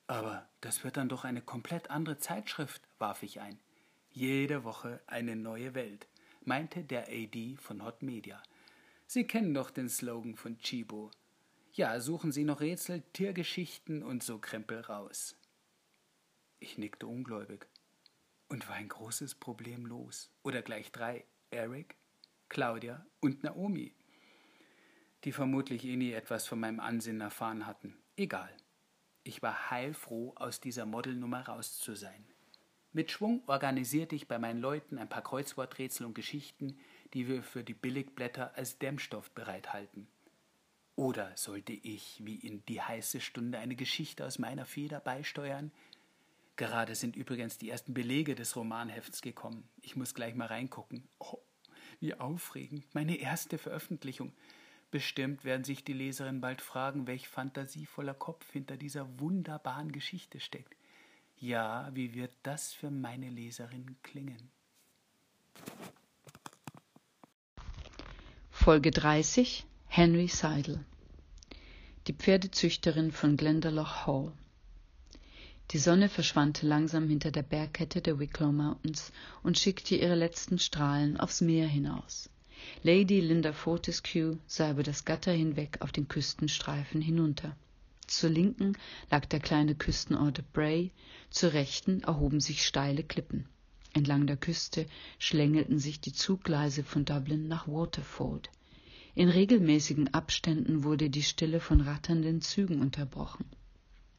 Aber 0.07 0.49
das 0.61 0.85
wird 0.85 0.97
dann 0.97 1.09
doch 1.09 1.25
eine 1.25 1.43
komplett 1.43 1.91
andere 1.91 2.19
Zeitschrift, 2.19 2.83
warf 3.01 3.25
ich 3.25 3.41
ein. 3.41 3.59
Jede 4.13 4.65
Woche 4.65 5.01
eine 5.07 5.37
neue 5.37 5.75
Welt, 5.75 6.09
meinte 6.45 6.83
der 6.83 7.07
AD 7.09 7.57
von 7.59 7.85
Hot 7.85 8.03
Media. 8.03 8.43
Sie 9.07 9.25
kennen 9.25 9.55
doch 9.55 9.71
den 9.71 9.89
Slogan 9.89 10.35
von 10.35 10.59
Chibo. 10.59 11.13
Ja, 11.73 12.01
suchen 12.01 12.33
Sie 12.33 12.43
noch 12.43 12.61
Rätsel, 12.61 13.03
Tiergeschichten 13.13 14.03
und 14.03 14.25
so 14.25 14.39
Krempel 14.39 14.81
raus. 14.81 15.37
Ich 16.59 16.77
nickte 16.77 17.07
ungläubig. 17.07 17.69
Und 18.49 18.69
war 18.69 18.75
ein 18.75 18.89
großes 18.89 19.37
Problem 19.37 19.87
los. 19.87 20.29
Oder 20.43 20.63
gleich 20.63 20.91
drei. 20.91 21.25
Eric, 21.51 21.95
Claudia 22.49 23.07
und 23.21 23.45
Naomi. 23.45 23.95
Die 25.23 25.33
vermutlich 25.33 25.85
eh 25.85 25.97
nie 25.97 26.13
etwas 26.13 26.49
von 26.49 26.59
meinem 26.59 26.81
Ansinnen 26.81 27.21
erfahren 27.21 27.65
hatten. 27.65 27.97
Egal. 28.17 28.53
Ich 29.23 29.41
war 29.41 29.71
heilfroh, 29.71 30.33
aus 30.35 30.61
dieser 30.61 30.85
Modelnummer 30.85 31.47
raus 31.47 31.79
zu 31.79 31.95
sein. 31.95 32.27
Mit 32.93 33.13
Schwung 33.13 33.43
organisierte 33.47 34.17
ich 34.17 34.27
bei 34.27 34.39
meinen 34.39 34.61
Leuten 34.61 34.99
ein 34.99 35.09
paar 35.09 35.23
Kreuzworträtsel 35.23 36.07
und 36.07 36.15
Geschichten, 36.15 36.77
die 37.15 37.29
wir 37.29 37.45
für 37.45 37.63
die 37.63 37.75
Billigblätter 37.75 38.57
als 38.57 38.79
Dämmstoff 38.79 39.31
bereithalten. 39.31 40.09
Oder 40.97 41.37
sollte 41.37 41.73
ich, 41.73 42.21
wie 42.25 42.35
in 42.35 42.65
die 42.67 42.83
heiße 42.83 43.21
Stunde, 43.21 43.59
eine 43.59 43.77
Geschichte 43.77 44.27
aus 44.27 44.41
meiner 44.41 44.67
Feder 44.67 44.99
beisteuern? 44.99 45.71
Gerade 46.57 46.97
sind 46.97 47.15
übrigens 47.15 47.59
die 47.59 47.71
ersten 47.71 47.95
Belege 47.95 48.35
des 48.35 48.57
Romanhefts 48.57 49.23
gekommen. 49.23 49.69
Ich 49.83 49.95
muss 49.95 50.13
gleich 50.13 50.35
mal 50.35 50.49
reingucken. 50.49 51.09
Oh, 51.21 51.39
wie 52.01 52.15
aufregend. 52.15 52.85
Meine 52.93 53.17
erste 53.17 53.57
Veröffentlichung. 53.57 54.33
Bestimmt 54.91 55.45
werden 55.45 55.63
sich 55.63 55.85
die 55.85 55.93
Leserinnen 55.93 56.41
bald 56.41 56.61
fragen, 56.61 57.07
welch 57.07 57.29
fantasievoller 57.29 58.15
Kopf 58.15 58.51
hinter 58.51 58.77
dieser 58.77 59.21
wunderbaren 59.21 59.93
Geschichte 59.93 60.41
steckt. 60.41 60.77
Ja, 61.43 61.89
wie 61.95 62.13
wird 62.13 62.33
das 62.43 62.75
für 62.75 62.91
meine 62.91 63.31
Leserinnen 63.31 63.97
klingen? 64.03 64.51
Folge 68.51 68.91
30 68.91 69.65
Henry 69.87 70.29
Seidel 70.29 70.85
Die 72.07 72.13
Pferdezüchterin 72.13 73.11
von 73.11 73.39
Glendalough 73.39 74.07
Hall 74.07 74.33
Die 75.71 75.79
Sonne 75.79 76.11
verschwand 76.11 76.61
langsam 76.61 77.09
hinter 77.09 77.31
der 77.31 77.43
Bergkette 77.43 78.03
der 78.03 78.19
Wicklow 78.19 78.53
Mountains 78.53 79.11
und 79.43 79.59
schickte 79.59 79.95
ihre 79.97 80.17
letzten 80.17 80.59
Strahlen 80.59 81.19
aufs 81.19 81.41
Meer 81.41 81.69
hinaus. 81.69 82.29
Lady 82.83 83.21
Linda 83.21 83.55
Fortescue 83.55 84.39
sah 84.47 84.73
über 84.73 84.83
das 84.83 85.07
Gatter 85.07 85.33
hinweg 85.33 85.79
auf 85.81 85.91
den 85.91 86.07
Küstenstreifen 86.07 87.01
hinunter. 87.01 87.57
Zur 88.11 88.29
Linken 88.29 88.77
lag 89.09 89.25
der 89.27 89.39
kleine 89.39 89.77
Küstenort 89.77 90.43
Bray, 90.53 90.91
zur 91.31 91.53
Rechten 91.53 92.03
erhoben 92.03 92.41
sich 92.41 92.67
steile 92.67 93.03
Klippen. 93.05 93.47
Entlang 93.93 94.27
der 94.27 94.37
Küste 94.37 94.87
schlängelten 95.19 95.79
sich 95.79 96.01
die 96.01 96.13
Zuggleise 96.13 96.85
von 96.85 97.05
Dublin 97.05 97.49
nach 97.49 97.67
Waterford. 97.67 98.51
In 99.15 99.29
regelmäßigen 99.29 100.15
Abständen 100.15 100.85
wurde 100.85 101.11
die 101.11 101.23
Stille 101.23 101.61
von 101.61 101.81
ratternden 101.81 102.41
Zügen 102.41 102.81
unterbrochen. 102.81 103.45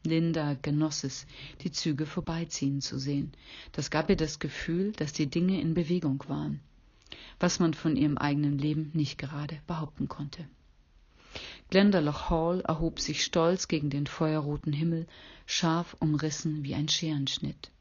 Linda 0.03 0.55
genoss 0.55 1.03
es, 1.03 1.27
die 1.61 1.71
Züge 1.71 2.05
vorbeiziehen 2.05 2.81
zu 2.81 2.97
sehen. 2.97 3.33
Das 3.71 3.91
gab 3.91 4.09
ihr 4.09 4.15
das 4.15 4.39
Gefühl, 4.39 4.91
dass 4.93 5.13
die 5.13 5.27
Dinge 5.27 5.61
in 5.61 5.73
Bewegung 5.73 6.23
waren, 6.27 6.59
was 7.39 7.59
man 7.59 7.73
von 7.73 7.95
ihrem 7.95 8.17
eigenen 8.17 8.57
Leben 8.57 8.89
nicht 8.93 9.17
gerade 9.17 9.61
behaupten 9.67 10.07
konnte. 10.07 10.47
Glendalough 11.71 12.29
Hall 12.29 12.59
erhob 12.67 12.99
sich 12.99 13.23
stolz 13.23 13.69
gegen 13.69 13.89
den 13.89 14.05
feuerroten 14.05 14.73
Himmel, 14.73 15.07
scharf 15.45 15.95
umrissen 16.01 16.65
wie 16.65 16.75
ein 16.75 16.89
Scherenschnitt. 16.89 17.71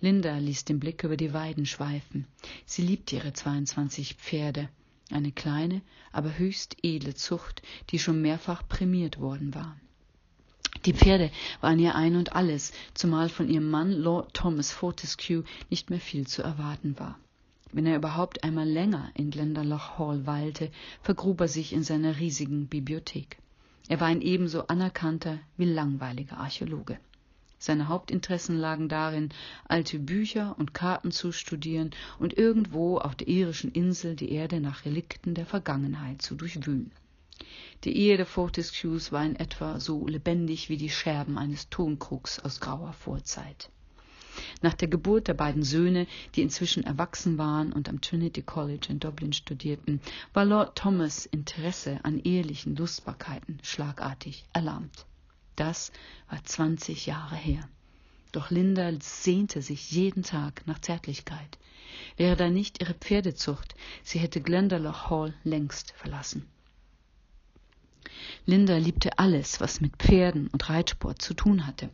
Linda 0.00 0.36
ließ 0.38 0.64
den 0.64 0.80
Blick 0.80 1.04
über 1.04 1.16
die 1.16 1.32
Weiden 1.32 1.66
schweifen. 1.66 2.26
Sie 2.64 2.82
liebte 2.82 3.14
ihre 3.14 3.32
22 3.32 4.14
Pferde, 4.14 4.68
eine 5.08 5.30
kleine, 5.30 5.82
aber 6.10 6.36
höchst 6.36 6.78
edle 6.82 7.14
Zucht, 7.14 7.62
die 7.90 8.00
schon 8.00 8.20
mehrfach 8.22 8.66
prämiert 8.66 9.20
worden 9.20 9.54
war. 9.54 9.76
Die 10.84 10.92
Pferde 10.92 11.30
waren 11.60 11.78
ihr 11.78 11.94
ein 11.94 12.16
und 12.16 12.32
alles, 12.32 12.72
zumal 12.92 13.28
von 13.28 13.48
ihrem 13.48 13.70
Mann 13.70 13.92
Lord 13.92 14.34
Thomas 14.34 14.72
Fortescue 14.72 15.44
nicht 15.70 15.90
mehr 15.90 16.00
viel 16.00 16.26
zu 16.26 16.42
erwarten 16.42 16.98
war. 16.98 17.20
Wenn 17.72 17.86
er 17.86 17.96
überhaupt 17.96 18.44
einmal 18.44 18.68
länger 18.68 19.10
in 19.14 19.30
Glendalough 19.30 19.98
Hall 19.98 20.26
weilte, 20.26 20.70
vergrub 21.02 21.40
er 21.40 21.48
sich 21.48 21.72
in 21.72 21.82
seiner 21.82 22.18
riesigen 22.18 22.68
Bibliothek. 22.68 23.38
Er 23.88 24.00
war 24.00 24.08
ein 24.08 24.22
ebenso 24.22 24.66
anerkannter 24.66 25.38
wie 25.56 25.64
langweiliger 25.64 26.38
Archäologe. 26.38 26.98
Seine 27.58 27.88
Hauptinteressen 27.88 28.58
lagen 28.58 28.88
darin, 28.88 29.30
alte 29.66 29.98
Bücher 29.98 30.54
und 30.58 30.74
Karten 30.74 31.10
zu 31.10 31.32
studieren 31.32 31.90
und 32.18 32.36
irgendwo 32.36 32.98
auf 32.98 33.14
der 33.14 33.28
irischen 33.28 33.72
Insel 33.72 34.14
die 34.14 34.30
Erde 34.30 34.60
nach 34.60 34.84
Relikten 34.84 35.34
der 35.34 35.46
Vergangenheit 35.46 36.20
zu 36.20 36.34
durchwühlen. 36.34 36.92
Die 37.84 37.96
Ehe 37.96 38.16
der 38.16 38.26
Fortescues 38.26 39.12
war 39.12 39.24
in 39.24 39.36
etwa 39.36 39.80
so 39.80 40.06
lebendig 40.06 40.68
wie 40.68 40.76
die 40.76 40.90
Scherben 40.90 41.38
eines 41.38 41.68
Tonkrugs 41.68 42.40
aus 42.40 42.60
grauer 42.60 42.92
Vorzeit. 42.92 43.70
Nach 44.62 44.74
der 44.74 44.88
Geburt 44.88 45.28
der 45.28 45.34
beiden 45.34 45.62
Söhne, 45.62 46.06
die 46.34 46.42
inzwischen 46.42 46.84
erwachsen 46.84 47.38
waren 47.38 47.72
und 47.72 47.88
am 47.88 48.00
Trinity 48.00 48.42
College 48.42 48.86
in 48.90 49.00
Dublin 49.00 49.32
studierten, 49.32 50.00
war 50.32 50.44
Lord 50.44 50.76
Thomas 50.76 51.26
Interesse 51.26 52.00
an 52.02 52.20
ehelichen 52.20 52.76
Lustbarkeiten 52.76 53.58
schlagartig 53.62 54.44
erlahmt. 54.52 55.06
Das 55.56 55.92
war 56.28 56.44
zwanzig 56.44 57.06
Jahre 57.06 57.36
her. 57.36 57.68
Doch 58.32 58.50
Linda 58.50 58.90
sehnte 59.00 59.62
sich 59.62 59.90
jeden 59.90 60.22
Tag 60.22 60.66
nach 60.66 60.80
Zärtlichkeit. 60.80 61.58
Wäre 62.16 62.36
da 62.36 62.50
nicht 62.50 62.82
ihre 62.82 62.94
Pferdezucht, 62.94 63.74
sie 64.02 64.18
hätte 64.18 64.42
Glendalough 64.42 65.08
Hall 65.08 65.34
längst 65.44 65.92
verlassen. 65.92 66.46
Linda 68.44 68.76
liebte 68.76 69.18
alles, 69.18 69.60
was 69.60 69.80
mit 69.80 69.96
Pferden 69.96 70.48
und 70.48 70.68
Reitsport 70.68 71.22
zu 71.22 71.34
tun 71.34 71.66
hatte. 71.66 71.88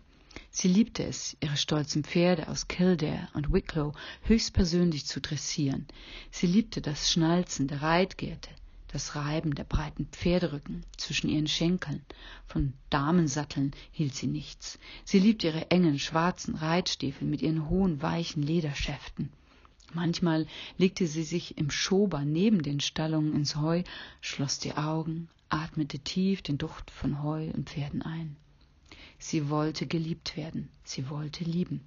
Sie 0.55 0.69
liebte 0.69 1.03
es, 1.03 1.35
ihre 1.41 1.57
stolzen 1.57 2.05
Pferde 2.05 2.47
aus 2.49 2.69
Kildare 2.69 3.27
und 3.33 3.51
Wicklow 3.55 3.95
höchstpersönlich 4.25 5.07
zu 5.07 5.23
dressieren. 5.23 5.89
Sie 6.31 6.47
liebte 6.47 6.83
das 6.83 7.11
Schnalzen 7.11 7.69
der 7.69 7.81
Reitgerte, 7.81 8.51
das 8.89 9.17
Reiben 9.17 9.55
der 9.55 9.65
breiten 9.65 10.09
Pferderücken 10.13 10.85
zwischen 10.99 11.31
ihren 11.31 11.47
Schenkeln. 11.47 12.05
Von 12.47 12.75
Damensatteln 12.91 13.73
hielt 13.93 14.15
sie 14.15 14.27
nichts. 14.27 14.79
Sie 15.07 15.19
liebte 15.19 15.47
ihre 15.47 15.71
engen, 15.71 15.99
schwarzen 15.99 16.55
Reitstiefel 16.55 17.27
mit 17.27 17.41
ihren 17.41 17.71
hohen, 17.71 18.03
weichen 18.03 18.43
Lederschäften. 18.43 19.31
Manchmal 19.95 20.47
legte 20.77 21.07
sie 21.07 21.25
sich 21.25 21.57
im 21.57 21.71
Schober 21.71 22.27
neben 22.27 22.63
den 22.63 22.81
Stallungen 22.81 23.35
ins 23.35 23.57
Heu, 23.57 23.85
schloss 24.21 24.59
die 24.59 24.75
Augen, 24.75 25.31
atmete 25.49 25.99
tief 25.99 26.43
den 26.43 26.59
Duft 26.59 26.91
von 26.91 27.23
Heu 27.23 27.51
und 27.55 27.71
Pferden 27.71 28.03
ein. 28.03 28.37
Sie 29.25 29.49
wollte 29.49 29.87
geliebt 29.87 30.37
werden, 30.37 30.69
sie 30.83 31.09
wollte 31.09 31.45
lieben. 31.45 31.81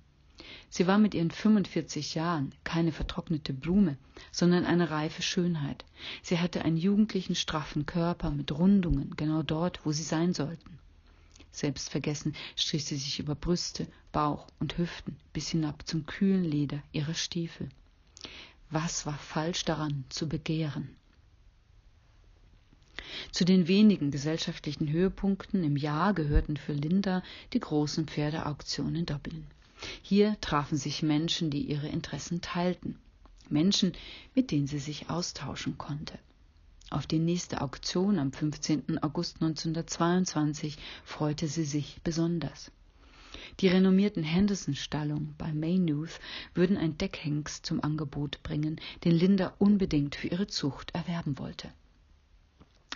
Sie 0.69 0.88
war 0.88 0.98
mit 0.98 1.13
ihren 1.13 1.32
45 1.32 2.15
Jahren 2.15 2.54
keine 2.63 2.93
vertrocknete 2.93 3.52
Blume, 3.52 3.98
sondern 4.32 4.63
eine 4.63 4.89
reife 4.89 5.21
Schönheit. 5.21 5.84
Sie 6.24 6.39
hatte 6.39 6.63
einen 6.63 6.78
jugendlichen, 6.78 7.36
straffen 7.36 7.86
Körper 7.86 8.32
mit 8.32 8.54
Rundungen, 8.54 9.17
genau 9.17 9.43
dort, 9.43 9.86
wo 9.86 9.91
sie 9.91 10.04
sein 10.04 10.34
sollten. 10.34 10.80
Selbstvergessen 11.52 12.36
strich 12.56 12.86
sie 12.86 12.95
sich 12.95 13.19
über 13.19 13.36
Brüste, 13.36 13.86
Bauch 14.13 14.48
und 14.62 14.78
Hüften 14.78 15.17
bis 15.34 15.50
hinab 15.50 15.86
zum 15.86 16.06
kühlen 16.06 16.45
Leder 16.45 16.82
ihrer 16.93 17.15
Stiefel. 17.15 17.67
Was 18.69 19.06
war 19.06 19.17
falsch 19.17 19.65
daran, 19.65 20.06
zu 20.08 20.30
begehren? 20.30 20.95
Zu 23.32 23.46
den 23.46 23.68
wenigen 23.68 24.12
gesellschaftlichen 24.12 24.91
Höhepunkten 24.91 25.63
im 25.63 25.78
Jahr 25.78 26.13
gehörten 26.13 26.58
für 26.58 26.74
Linda 26.74 27.24
die 27.54 27.60
großen 27.60 28.08
Pferdeauktionen 28.08 28.96
in 28.96 29.06
Dublin. 29.06 29.46
Hier 30.02 30.38
trafen 30.41 30.78
sich 30.78 31.04
Menschen, 31.04 31.50
die 31.50 31.62
ihre 31.62 31.88
Interessen 31.88 32.41
teilten. 32.41 32.98
Menschen, 33.50 33.94
mit 34.34 34.52
denen 34.52 34.68
sie 34.68 34.80
sich 34.80 35.10
austauschen 35.10 35.78
konnte. 35.78 36.18
Auf 36.89 37.08
die 37.08 37.20
nächste 37.20 37.62
Auktion 37.62 38.20
am 38.20 38.32
15. 38.32 39.02
August 39.02 39.41
1922 39.41 40.78
freute 41.04 41.48
sie 41.48 41.65
sich 41.65 42.00
besonders. 42.04 42.72
Die 43.60 43.68
renommierten 43.68 44.24
Henderson-Stallungen 44.24 45.34
bei 45.38 45.52
Maynooth 45.52 46.20
würden 46.54 46.78
ein 46.78 46.98
Deckhengst 46.98 47.65
zum 47.65 47.84
Angebot 47.84 48.44
bringen, 48.44 48.80
den 49.04 49.13
Linda 49.13 49.54
unbedingt 49.60 50.15
für 50.15 50.28
ihre 50.28 50.48
Zucht 50.48 50.91
erwerben 50.94 51.38
wollte. 51.38 51.72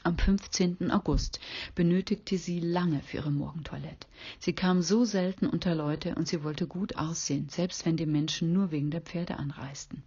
Am 0.01 0.17
15. 0.17 0.91
August 0.91 1.41
benötigte 1.75 2.37
sie 2.37 2.61
lange 2.61 3.01
für 3.01 3.17
ihre 3.17 3.31
Morgentoilette. 3.31 4.07
Sie 4.39 4.53
kam 4.53 4.81
so 4.81 5.03
selten 5.03 5.45
unter 5.45 5.75
Leute 5.75 6.15
und 6.15 6.25
sie 6.25 6.41
wollte 6.41 6.67
gut 6.67 6.95
aussehen, 6.95 7.49
selbst 7.49 7.85
wenn 7.85 7.97
die 7.97 8.05
Menschen 8.05 8.53
nur 8.53 8.71
wegen 8.71 8.91
der 8.91 9.01
Pferde 9.01 9.37
anreisten. 9.37 10.03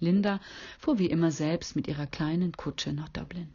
Linda 0.00 0.40
fuhr 0.80 0.98
wie 0.98 1.06
immer 1.06 1.30
selbst 1.30 1.76
mit 1.76 1.86
ihrer 1.86 2.08
kleinen 2.08 2.52
Kutsche 2.52 2.92
nach 2.92 3.08
Dublin. 3.08 3.48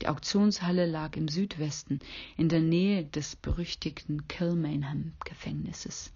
Die 0.00 0.08
Auktionshalle 0.08 0.86
lag 0.86 1.14
im 1.16 1.28
Südwesten, 1.28 2.00
in 2.38 2.48
der 2.48 2.60
Nähe 2.60 3.04
des 3.04 3.36
berüchtigten 3.36 4.28
Kilmainham-Gefängnisses. 4.28 6.10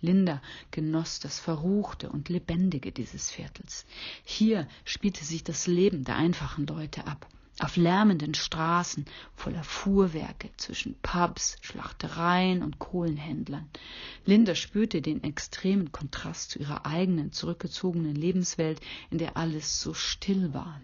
Linda 0.00 0.40
genoss 0.70 1.20
das 1.20 1.38
Verruchte 1.38 2.08
und 2.08 2.30
Lebendige 2.30 2.92
dieses 2.92 3.30
Viertels. 3.30 3.84
Hier 4.24 4.66
spielte 4.84 5.24
sich 5.24 5.44
das 5.44 5.66
Leben 5.66 6.04
der 6.04 6.16
einfachen 6.16 6.66
Leute 6.66 7.06
ab 7.06 7.28
auf 7.60 7.76
lärmenden 7.76 8.34
Straßen 8.34 9.04
voller 9.36 9.62
Fuhrwerke 9.62 10.50
zwischen 10.56 10.96
Pubs, 11.02 11.56
Schlachtereien 11.60 12.62
und 12.62 12.78
Kohlenhändlern. 12.78 13.68
Linda 14.24 14.54
spürte 14.54 15.02
den 15.02 15.22
extremen 15.22 15.92
Kontrast 15.92 16.50
zu 16.50 16.58
ihrer 16.58 16.84
eigenen 16.84 17.32
zurückgezogenen 17.32 18.16
Lebenswelt, 18.16 18.80
in 19.10 19.18
der 19.18 19.36
alles 19.36 19.80
so 19.80 19.94
still 19.94 20.52
war. 20.52 20.80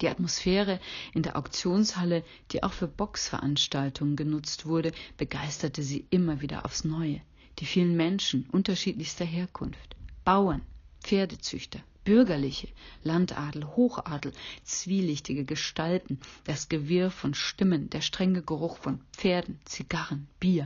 Die 0.00 0.08
Atmosphäre 0.08 0.80
in 1.12 1.22
der 1.22 1.36
Auktionshalle, 1.36 2.24
die 2.52 2.62
auch 2.62 2.72
für 2.72 2.86
Boxveranstaltungen 2.86 4.16
genutzt 4.16 4.66
wurde, 4.66 4.92
begeisterte 5.16 5.82
sie 5.82 6.06
immer 6.10 6.40
wieder 6.40 6.64
aufs 6.64 6.84
Neue. 6.84 7.20
Die 7.58 7.66
vielen 7.66 7.96
Menschen 7.96 8.48
unterschiedlichster 8.50 9.24
Herkunft, 9.24 9.96
Bauern, 10.24 10.62
Pferdezüchter, 11.02 11.80
Bürgerliche, 12.08 12.68
Landadel, 13.02 13.66
Hochadel, 13.76 14.32
zwielichtige 14.64 15.44
Gestalten, 15.44 16.18
das 16.44 16.70
Gewirr 16.70 17.10
von 17.10 17.34
Stimmen, 17.34 17.90
der 17.90 18.00
strenge 18.00 18.40
Geruch 18.40 18.78
von 18.78 19.02
Pferden, 19.12 19.60
Zigarren, 19.66 20.26
Bier 20.40 20.64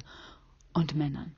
und 0.73 0.95
Männern. 0.95 1.35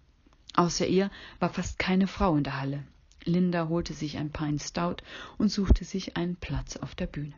Außer 0.53 0.87
ihr 0.87 1.11
war 1.41 1.49
fast 1.49 1.79
keine 1.79 2.07
Frau 2.07 2.37
in 2.37 2.45
der 2.45 2.61
Halle. 2.61 2.85
Linda 3.25 3.69
holte 3.69 3.95
sich 3.95 4.19
ein 4.19 4.31
Pint 4.31 4.61
Stout 4.61 4.97
und 5.39 5.49
suchte 5.49 5.87
sich 5.87 6.19
einen 6.19 6.37
Platz 6.37 6.77
auf 6.77 6.95
der 6.95 7.07
Bühne. 7.07 7.33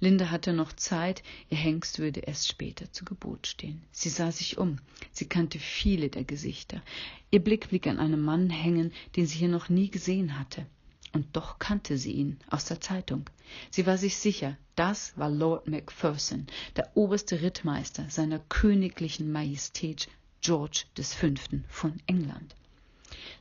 Linda 0.00 0.30
hatte 0.30 0.52
noch 0.52 0.72
Zeit, 0.72 1.22
ihr 1.50 1.56
Hengst 1.56 1.98
würde 1.98 2.20
erst 2.20 2.48
später 2.48 2.90
zu 2.92 3.04
Gebot 3.04 3.46
stehen. 3.46 3.82
Sie 3.90 4.08
sah 4.08 4.32
sich 4.32 4.58
um. 4.58 4.78
Sie 5.12 5.26
kannte 5.26 5.58
viele 5.58 6.08
der 6.08 6.24
Gesichter. 6.24 6.82
Ihr 7.30 7.40
Blick 7.42 7.68
blieb 7.68 7.86
an 7.86 7.98
einem 7.98 8.22
Mann 8.22 8.50
hängen, 8.50 8.92
den 9.16 9.26
sie 9.26 9.38
hier 9.38 9.48
noch 9.48 9.68
nie 9.68 9.90
gesehen 9.90 10.38
hatte. 10.38 10.66
Und 11.12 11.36
doch 11.36 11.58
kannte 11.58 11.98
sie 11.98 12.12
ihn 12.12 12.38
aus 12.48 12.64
der 12.64 12.80
Zeitung. 12.80 13.28
Sie 13.70 13.86
war 13.86 13.98
sich 13.98 14.16
sicher, 14.16 14.56
das 14.76 15.16
war 15.16 15.28
Lord 15.28 15.68
Macpherson, 15.68 16.46
der 16.76 16.96
oberste 16.96 17.42
Rittmeister 17.42 18.08
seiner 18.08 18.38
königlichen 18.38 19.30
Majestät 19.30 20.08
George 20.40 20.84
V. 20.96 21.28
von 21.68 22.00
England. 22.06 22.54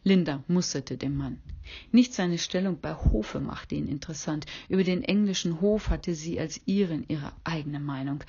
Linda 0.04 0.44
musterte 0.48 0.98
den 0.98 1.16
Mann. 1.16 1.42
Nicht 1.92 2.14
seine 2.14 2.38
Stellung 2.38 2.80
bei 2.80 2.94
Hofe 2.94 3.40
machte 3.40 3.76
ihn 3.76 3.88
interessant. 3.88 4.46
Über 4.70 4.84
den 4.84 5.04
englischen 5.04 5.62
Hof 5.62 5.90
hatte 5.90 6.16
sie 6.16 6.40
als 6.40 6.60
Iren 6.66 7.06
ihre 7.08 7.32
eigene 7.44 7.80
Meinung. 7.80 8.24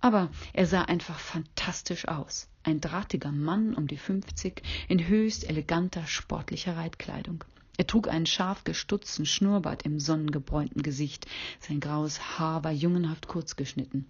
Aber 0.00 0.30
er 0.52 0.66
sah 0.66 0.82
einfach 0.82 1.18
fantastisch 1.18 2.06
aus. 2.06 2.48
Ein 2.62 2.80
drahtiger 2.80 3.32
Mann 3.32 3.74
um 3.74 3.88
die 3.88 3.96
fünfzig 3.96 4.62
in 4.88 5.08
höchst 5.08 5.48
eleganter 5.48 6.06
sportlicher 6.06 6.76
Reitkleidung. 6.76 7.44
Er 7.76 7.86
trug 7.86 8.08
einen 8.08 8.26
scharf 8.26 8.64
gestutzten 8.64 9.26
Schnurrbart 9.26 9.82
im 9.82 10.00
sonnengebräunten 10.00 10.82
Gesicht. 10.82 11.26
Sein 11.60 11.80
graues 11.80 12.38
Haar 12.38 12.64
war 12.64 12.72
jungenhaft 12.72 13.28
kurz 13.28 13.56
geschnitten. 13.56 14.06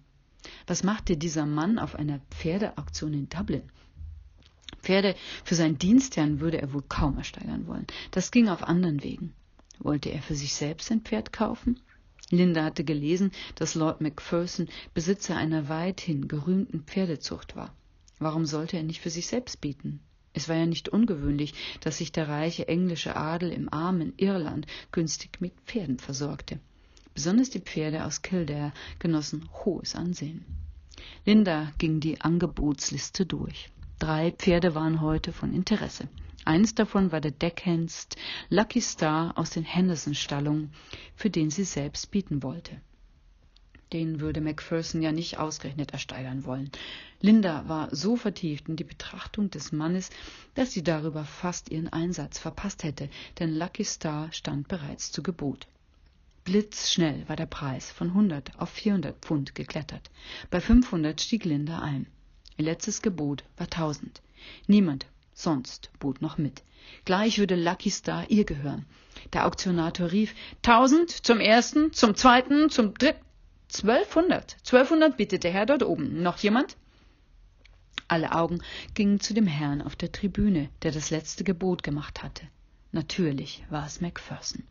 Was 0.67 0.83
machte 0.83 1.17
dieser 1.17 1.45
Mann 1.45 1.77
auf 1.77 1.95
einer 1.95 2.19
Pferdeauktion 2.31 3.13
in 3.13 3.29
Dublin? 3.29 3.63
Pferde 4.81 5.15
für 5.43 5.55
seinen 5.55 5.77
Dienstherrn 5.77 6.39
würde 6.39 6.61
er 6.61 6.73
wohl 6.73 6.83
kaum 6.87 7.17
ersteigern 7.17 7.67
wollen. 7.67 7.87
Das 8.11 8.31
ging 8.31 8.49
auf 8.49 8.63
anderen 8.63 9.03
Wegen. 9.03 9.33
Wollte 9.79 10.09
er 10.09 10.21
für 10.21 10.35
sich 10.35 10.53
selbst 10.53 10.91
ein 10.91 11.01
Pferd 11.01 11.31
kaufen? 11.31 11.79
Linda 12.31 12.63
hatte 12.63 12.83
gelesen, 12.83 13.31
dass 13.55 13.75
Lord 13.75 14.01
Macpherson 14.01 14.67
Besitzer 14.93 15.35
einer 15.35 15.67
weithin 15.69 16.27
gerühmten 16.27 16.83
Pferdezucht 16.83 17.55
war. 17.55 17.73
Warum 18.19 18.45
sollte 18.45 18.77
er 18.77 18.83
nicht 18.83 19.01
für 19.01 19.09
sich 19.09 19.27
selbst 19.27 19.61
bieten? 19.61 20.01
Es 20.33 20.47
war 20.47 20.55
ja 20.55 20.65
nicht 20.65 20.89
ungewöhnlich, 20.89 21.53
dass 21.81 21.97
sich 21.97 22.11
der 22.11 22.27
reiche 22.27 22.67
englische 22.67 23.15
Adel 23.15 23.51
im 23.51 23.71
armen 23.73 24.13
Irland 24.17 24.67
günstig 24.91 25.41
mit 25.41 25.53
Pferden 25.65 25.97
versorgte. 25.97 26.59
Besonders 27.15 27.49
die 27.49 27.59
Pferde 27.59 28.05
aus 28.05 28.21
Kildare 28.21 28.73
genossen 28.99 29.49
hohes 29.65 29.95
Ansehen. 29.95 30.45
Linda 31.25 31.71
ging 31.77 31.99
die 31.99 32.21
Angebotsliste 32.21 33.25
durch. 33.25 33.71
Drei 33.99 34.31
Pferde 34.31 34.75
waren 34.75 35.01
heute 35.01 35.33
von 35.33 35.53
Interesse. 35.53 36.07
Eines 36.45 36.73
davon 36.73 37.11
war 37.11 37.19
der 37.19 37.31
Deckhengst 37.31 38.15
Lucky 38.47 38.79
Star 38.79 39.37
aus 39.37 39.49
den 39.49 39.65
Henderson-Stallungen, 39.65 40.71
für 41.17 41.29
den 41.29 41.49
sie 41.49 41.65
selbst 41.65 42.09
bieten 42.09 42.41
wollte. 42.41 42.79
Den 43.91 44.21
würde 44.21 44.39
Macpherson 44.39 45.01
ja 45.01 45.11
nicht 45.11 45.37
ausgerechnet 45.37 45.91
ersteigern 45.91 46.45
wollen. 46.45 46.71
Linda 47.19 47.67
war 47.67 47.93
so 47.93 48.15
vertieft 48.15 48.69
in 48.69 48.77
die 48.77 48.85
Betrachtung 48.85 49.49
des 49.49 49.73
Mannes, 49.73 50.11
dass 50.55 50.71
sie 50.71 50.83
darüber 50.83 51.25
fast 51.25 51.69
ihren 51.69 51.89
Einsatz 51.89 52.39
verpasst 52.39 52.85
hätte, 52.85 53.09
denn 53.39 53.53
Lucky 53.53 53.83
Star 53.83 54.31
stand 54.31 54.69
bereits 54.69 55.11
zu 55.11 55.21
Gebot. 55.21 55.67
Blitzschnell 56.45 57.27
war 57.27 57.35
der 57.35 57.47
Preis 57.47 57.91
von 57.91 58.07
100 58.07 58.57
auf 58.59 58.69
400 58.69 59.19
Pfund 59.19 59.55
geklettert. 59.55 60.09
Bei 60.49 60.61
500 60.61 61.19
stieg 61.19 61.43
Linda 61.43 61.79
ein. 61.79 62.07
Ihr 62.59 62.65
letztes 62.65 63.01
Gebot 63.01 63.45
war 63.55 63.67
1000. 63.67 64.21
Niemand 64.67 65.05
sonst 65.33 65.91
bot 65.97 66.21
noch 66.21 66.37
mit. 66.37 66.61
Gleich 67.05 67.39
würde 67.39 67.55
Lucky 67.55 67.89
Star 67.89 68.29
ihr 68.29 68.43
gehören. 68.43 68.85
Der 69.31 69.47
Auktionator 69.47 70.11
rief 70.11 70.35
1000 70.57 71.09
zum 71.09 71.39
ersten, 71.39 71.93
zum 71.93 72.15
zweiten, 72.15 72.69
zum 72.69 72.93
dritten. 72.95 73.23
1200. 73.71 74.57
1200 74.65 75.15
bittet 75.15 75.45
der 75.45 75.51
Herr 75.51 75.67
dort 75.67 75.83
oben. 75.83 76.21
Noch 76.21 76.37
jemand? 76.39 76.75
Alle 78.09 78.33
Augen 78.33 78.61
gingen 78.93 79.21
zu 79.21 79.33
dem 79.33 79.47
Herrn 79.47 79.81
auf 79.81 79.95
der 79.95 80.11
Tribüne, 80.11 80.69
der 80.81 80.91
das 80.91 81.11
letzte 81.11 81.45
Gebot 81.45 81.81
gemacht 81.81 82.23
hatte. 82.23 82.45
Natürlich 82.91 83.63
war 83.69 83.85
es 83.85 84.01
Macpherson. 84.01 84.63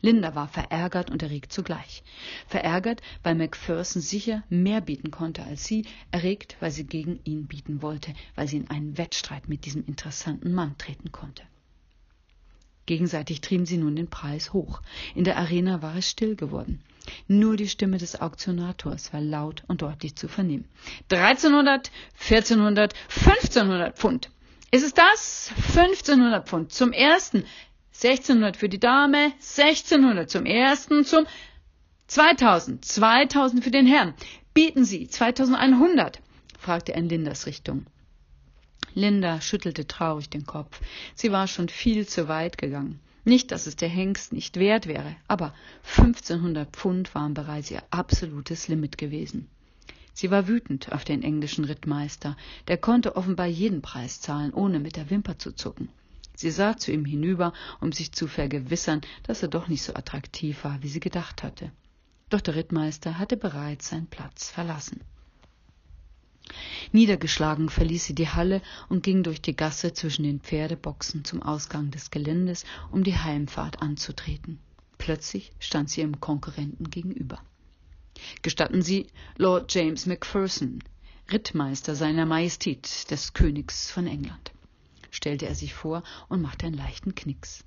Linda 0.00 0.34
war 0.34 0.48
verärgert 0.48 1.10
und 1.10 1.22
erregt 1.22 1.52
zugleich. 1.52 2.02
Verärgert, 2.46 3.02
weil 3.22 3.34
Macpherson 3.34 4.02
sicher 4.02 4.42
mehr 4.48 4.80
bieten 4.80 5.10
konnte 5.10 5.42
als 5.42 5.64
sie, 5.64 5.84
erregt, 6.10 6.56
weil 6.60 6.70
sie 6.70 6.84
gegen 6.84 7.20
ihn 7.24 7.46
bieten 7.46 7.82
wollte, 7.82 8.12
weil 8.34 8.48
sie 8.48 8.58
in 8.58 8.70
einen 8.70 8.98
Wettstreit 8.98 9.48
mit 9.48 9.64
diesem 9.64 9.84
interessanten 9.84 10.52
Mann 10.52 10.76
treten 10.78 11.12
konnte. 11.12 11.42
Gegenseitig 12.86 13.40
trieben 13.40 13.66
sie 13.66 13.78
nun 13.78 13.96
den 13.96 14.08
Preis 14.08 14.52
hoch. 14.52 14.80
In 15.16 15.24
der 15.24 15.36
Arena 15.36 15.82
war 15.82 15.96
es 15.96 16.08
still 16.08 16.36
geworden. 16.36 16.80
Nur 17.26 17.56
die 17.56 17.68
Stimme 17.68 17.98
des 17.98 18.20
Auktionators 18.20 19.12
war 19.12 19.20
laut 19.20 19.64
und 19.66 19.82
deutlich 19.82 20.14
zu 20.16 20.28
vernehmen. 20.28 20.68
1300, 21.10 21.90
1400, 22.20 22.94
1500 23.08 23.98
Pfund. 23.98 24.30
Ist 24.70 24.84
es 24.84 24.94
das? 24.94 25.50
1500 25.76 26.48
Pfund 26.48 26.72
zum 26.72 26.92
ersten. 26.92 27.44
1600 28.02 28.56
für 28.56 28.68
die 28.68 28.78
Dame, 28.78 29.32
1600 29.36 30.28
zum 30.28 30.44
ersten, 30.44 31.04
zum 31.04 31.26
2000, 32.08 32.84
2000 32.84 33.64
für 33.64 33.70
den 33.70 33.86
Herrn. 33.86 34.14
Bieten 34.52 34.84
Sie 34.84 35.08
2100, 35.08 36.20
fragte 36.58 36.92
er 36.92 36.98
in 36.98 37.08
Lindas 37.08 37.46
Richtung. 37.46 37.86
Linda 38.94 39.40
schüttelte 39.40 39.86
traurig 39.86 40.28
den 40.28 40.46
Kopf. 40.46 40.80
Sie 41.14 41.32
war 41.32 41.46
schon 41.46 41.68
viel 41.68 42.06
zu 42.06 42.28
weit 42.28 42.58
gegangen. 42.58 43.00
Nicht, 43.24 43.50
dass 43.50 43.66
es 43.66 43.76
der 43.76 43.88
Hengst 43.88 44.32
nicht 44.32 44.56
wert 44.58 44.86
wäre, 44.86 45.16
aber 45.26 45.54
1500 45.96 46.70
Pfund 46.76 47.14
waren 47.14 47.34
bereits 47.34 47.70
ihr 47.70 47.82
absolutes 47.90 48.68
Limit 48.68 48.98
gewesen. 48.98 49.48
Sie 50.14 50.30
war 50.30 50.48
wütend 50.48 50.92
auf 50.92 51.04
den 51.04 51.22
englischen 51.22 51.64
Rittmeister, 51.64 52.36
der 52.68 52.76
konnte 52.76 53.16
offenbar 53.16 53.46
jeden 53.46 53.82
Preis 53.82 54.20
zahlen, 54.20 54.54
ohne 54.54 54.80
mit 54.80 54.96
der 54.96 55.10
Wimper 55.10 55.38
zu 55.38 55.52
zucken. 55.52 55.88
Sie 56.36 56.50
sah 56.50 56.76
zu 56.76 56.92
ihm 56.92 57.04
hinüber, 57.04 57.52
um 57.80 57.90
sich 57.90 58.12
zu 58.12 58.28
vergewissern, 58.28 59.00
dass 59.24 59.42
er 59.42 59.48
doch 59.48 59.66
nicht 59.68 59.82
so 59.82 59.94
attraktiv 59.94 60.62
war, 60.64 60.82
wie 60.82 60.88
sie 60.88 61.00
gedacht 61.00 61.42
hatte. 61.42 61.72
Doch 62.28 62.40
der 62.40 62.54
Rittmeister 62.54 63.18
hatte 63.18 63.36
bereits 63.36 63.88
seinen 63.88 64.06
Platz 64.06 64.50
verlassen. 64.50 65.00
Niedergeschlagen 66.92 67.68
verließ 67.68 68.04
sie 68.04 68.14
die 68.14 68.28
Halle 68.28 68.62
und 68.88 69.02
ging 69.02 69.22
durch 69.22 69.42
die 69.42 69.56
Gasse 69.56 69.92
zwischen 69.92 70.22
den 70.22 70.40
Pferdeboxen 70.40 71.24
zum 71.24 71.42
Ausgang 71.42 71.90
des 71.90 72.10
Geländes, 72.10 72.64
um 72.92 73.02
die 73.02 73.16
Heimfahrt 73.16 73.82
anzutreten. 73.82 74.60
Plötzlich 74.98 75.52
stand 75.58 75.90
sie 75.90 76.02
ihrem 76.02 76.20
Konkurrenten 76.20 76.90
gegenüber. 76.90 77.40
Gestatten 78.42 78.82
Sie, 78.82 79.08
Lord 79.36 79.72
James 79.74 80.06
Macpherson, 80.06 80.82
Rittmeister 81.30 81.94
seiner 81.94 82.24
Majestät 82.24 83.10
des 83.10 83.34
Königs 83.34 83.90
von 83.90 84.06
England, 84.06 84.52
stellte 85.26 85.46
er 85.46 85.56
sich 85.56 85.74
vor 85.74 86.04
und 86.28 86.40
machte 86.40 86.66
einen 86.66 86.76
leichten 86.76 87.16
Knicks. 87.16 87.64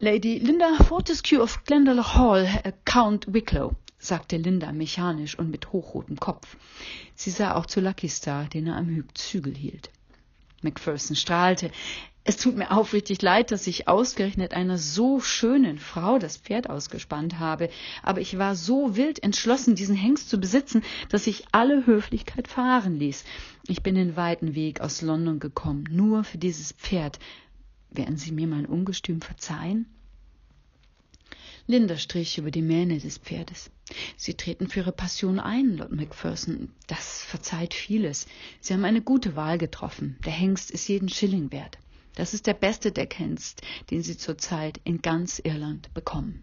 Lady 0.00 0.38
Linda 0.38 0.74
Fortescue 0.82 1.40
of 1.40 1.62
Glendalough 1.62 2.16
Hall, 2.16 2.74
Count 2.84 3.32
Wicklow, 3.32 3.76
sagte 4.00 4.36
Linda 4.36 4.72
mechanisch 4.72 5.38
und 5.38 5.48
mit 5.48 5.72
hochrotem 5.72 6.18
Kopf. 6.18 6.56
Sie 7.14 7.30
sah 7.30 7.54
auch 7.54 7.66
zu 7.66 7.80
Lucky 7.80 8.08
Star, 8.08 8.46
den 8.46 8.66
er 8.66 8.74
am 8.74 9.04
Zügel 9.14 9.54
hielt. 9.54 9.90
Macpherson 10.62 11.14
strahlte. 11.14 11.70
Es 12.28 12.36
tut 12.36 12.58
mir 12.58 12.72
aufrichtig 12.72 13.22
leid, 13.22 13.52
dass 13.52 13.66
ich 13.66 13.88
ausgerechnet 13.88 14.52
einer 14.52 14.76
so 14.76 15.18
schönen 15.18 15.78
Frau 15.78 16.18
das 16.18 16.36
Pferd 16.36 16.68
ausgespannt 16.68 17.38
habe, 17.38 17.70
aber 18.02 18.20
ich 18.20 18.36
war 18.36 18.54
so 18.54 18.96
wild 18.96 19.22
entschlossen, 19.22 19.74
diesen 19.74 19.96
Hengst 19.96 20.28
zu 20.28 20.38
besitzen, 20.38 20.82
dass 21.08 21.26
ich 21.26 21.44
alle 21.52 21.86
Höflichkeit 21.86 22.46
fahren 22.46 22.98
ließ. 22.98 23.24
Ich 23.66 23.82
bin 23.82 23.94
den 23.94 24.14
weiten 24.14 24.54
Weg 24.54 24.82
aus 24.82 25.00
London 25.00 25.38
gekommen, 25.38 25.84
nur 25.90 26.22
für 26.22 26.36
dieses 26.36 26.72
Pferd. 26.72 27.18
Werden 27.88 28.18
Sie 28.18 28.32
mir 28.32 28.46
mein 28.46 28.66
Ungestüm 28.66 29.22
verzeihen? 29.22 29.86
Linda 31.66 31.96
strich 31.96 32.36
über 32.36 32.50
die 32.50 32.60
Mähne 32.60 32.98
des 32.98 33.16
Pferdes. 33.16 33.70
Sie 34.18 34.34
treten 34.34 34.68
für 34.68 34.80
Ihre 34.80 34.92
Passion 34.92 35.40
ein, 35.40 35.78
Lord 35.78 35.92
Macpherson. 35.92 36.72
Das 36.88 37.22
verzeiht 37.22 37.72
vieles. 37.72 38.26
Sie 38.60 38.74
haben 38.74 38.84
eine 38.84 39.00
gute 39.00 39.34
Wahl 39.34 39.56
getroffen. 39.56 40.18
Der 40.26 40.32
Hengst 40.32 40.70
ist 40.70 40.88
jeden 40.88 41.08
Schilling 41.08 41.52
wert. 41.52 41.78
Das 42.18 42.34
ist 42.34 42.48
der 42.48 42.54
beste 42.54 42.90
Deckhengst, 42.90 43.62
den 43.92 44.02
Sie 44.02 44.16
zurzeit 44.16 44.80
in 44.82 45.02
ganz 45.02 45.38
Irland 45.38 45.94
bekommen. 45.94 46.42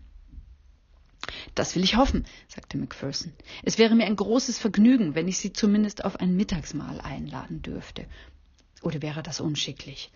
Das 1.54 1.76
will 1.76 1.84
ich 1.84 1.98
hoffen, 1.98 2.26
sagte 2.48 2.78
Macpherson. 2.78 3.34
Es 3.62 3.78
wäre 3.78 3.94
mir 3.94 4.06
ein 4.06 4.16
großes 4.16 4.58
Vergnügen, 4.58 5.16
wenn 5.16 5.28
ich 5.28 5.38
Sie 5.38 5.52
zumindest 5.52 6.06
auf 6.06 6.22
ein 6.22 6.38
Mittagsmahl 6.38 7.02
einladen 7.02 7.62
dürfte. 7.62 8.06
Oder 8.84 9.02
wäre 9.02 9.22
das 9.22 9.42
unschicklich? 9.42 10.14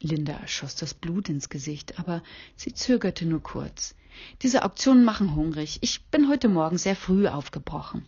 Linda 0.00 0.46
schoss 0.46 0.76
das 0.76 0.92
Blut 0.92 1.30
ins 1.30 1.48
Gesicht, 1.48 1.98
aber 1.98 2.22
sie 2.54 2.74
zögerte 2.74 3.24
nur 3.24 3.42
kurz. 3.42 3.94
Diese 4.42 4.66
Auktionen 4.66 5.02
machen 5.02 5.34
hungrig. 5.34 5.78
Ich 5.80 6.04
bin 6.08 6.28
heute 6.28 6.50
Morgen 6.50 6.76
sehr 6.76 6.94
früh 6.94 7.26
aufgebrochen. 7.26 8.04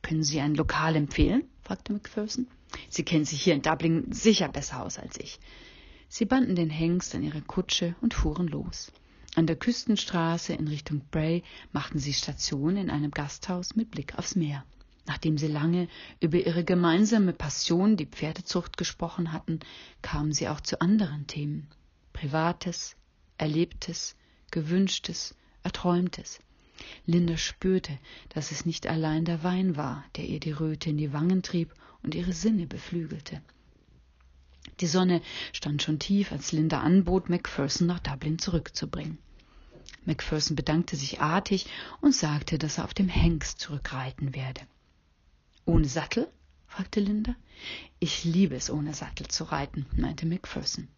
Können 0.00 0.22
Sie 0.22 0.40
ein 0.40 0.54
Lokal 0.54 0.96
empfehlen? 0.96 1.44
fragte 1.60 1.92
Macpherson. 1.92 2.46
Sie 2.88 3.02
kennen 3.02 3.26
sich 3.26 3.42
hier 3.42 3.52
in 3.52 3.60
Dublin 3.60 4.10
sicher 4.10 4.48
besser 4.48 4.82
aus 4.82 4.98
als 4.98 5.18
ich. 5.20 5.38
Sie 6.16 6.26
banden 6.26 6.54
den 6.54 6.70
Hengst 6.70 7.12
an 7.16 7.24
ihre 7.24 7.42
Kutsche 7.42 7.96
und 8.00 8.14
fuhren 8.14 8.46
los. 8.46 8.92
An 9.34 9.48
der 9.48 9.56
Küstenstraße 9.56 10.52
in 10.52 10.68
Richtung 10.68 11.02
Bray 11.10 11.42
machten 11.72 11.98
sie 11.98 12.12
Station 12.12 12.76
in 12.76 12.88
einem 12.88 13.10
Gasthaus 13.10 13.74
mit 13.74 13.90
Blick 13.90 14.16
aufs 14.16 14.36
Meer. 14.36 14.64
Nachdem 15.06 15.38
sie 15.38 15.48
lange 15.48 15.88
über 16.20 16.38
ihre 16.38 16.62
gemeinsame 16.62 17.32
Passion, 17.32 17.96
die 17.96 18.06
Pferdezucht, 18.06 18.76
gesprochen 18.76 19.32
hatten, 19.32 19.58
kamen 20.02 20.30
sie 20.30 20.46
auch 20.46 20.60
zu 20.60 20.80
anderen 20.80 21.26
Themen. 21.26 21.66
Privates, 22.12 22.94
Erlebtes, 23.36 24.14
Gewünschtes, 24.52 25.34
Erträumtes. 25.64 26.38
Linda 27.06 27.36
spürte, 27.36 27.98
dass 28.28 28.52
es 28.52 28.64
nicht 28.64 28.86
allein 28.86 29.24
der 29.24 29.42
Wein 29.42 29.76
war, 29.76 30.04
der 30.14 30.26
ihr 30.26 30.38
die 30.38 30.52
Röte 30.52 30.90
in 30.90 30.96
die 30.96 31.12
Wangen 31.12 31.42
trieb 31.42 31.74
und 32.04 32.14
ihre 32.14 32.32
Sinne 32.32 32.68
beflügelte. 32.68 33.42
Die 34.80 34.86
Sonne 34.86 35.22
stand 35.52 35.82
schon 35.82 35.98
tief, 35.98 36.32
als 36.32 36.52
Linda 36.52 36.80
anbot, 36.80 37.28
Macpherson 37.28 37.86
nach 37.86 38.00
Dublin 38.00 38.38
zurückzubringen. 38.38 39.18
Macpherson 40.04 40.56
bedankte 40.56 40.96
sich 40.96 41.20
artig 41.20 41.66
und 42.00 42.14
sagte, 42.14 42.58
dass 42.58 42.78
er 42.78 42.84
auf 42.84 42.94
dem 42.94 43.08
Hengst 43.08 43.60
zurückreiten 43.60 44.34
werde. 44.34 44.62
Ohne 45.64 45.86
Sattel? 45.86 46.28
fragte 46.66 47.00
Linda. 47.00 47.36
Ich 48.00 48.24
liebe 48.24 48.56
es, 48.56 48.68
ohne 48.70 48.94
Sattel 48.94 49.28
zu 49.28 49.44
reiten, 49.44 49.86
meinte 49.96 50.26
Macpherson. 50.26 50.88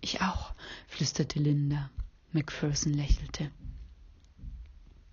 Ich 0.00 0.22
auch, 0.22 0.54
flüsterte 0.88 1.38
Linda. 1.38 1.90
Macpherson 2.32 2.94
lächelte. 2.94 3.50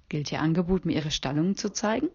Gilt 0.09 0.31
Ihr 0.31 0.41
Angebot, 0.41 0.85
mir 0.85 0.93
Ihre 0.93 1.11
Stallungen 1.11 1.57
zu 1.57 1.71
zeigen? 1.71 2.09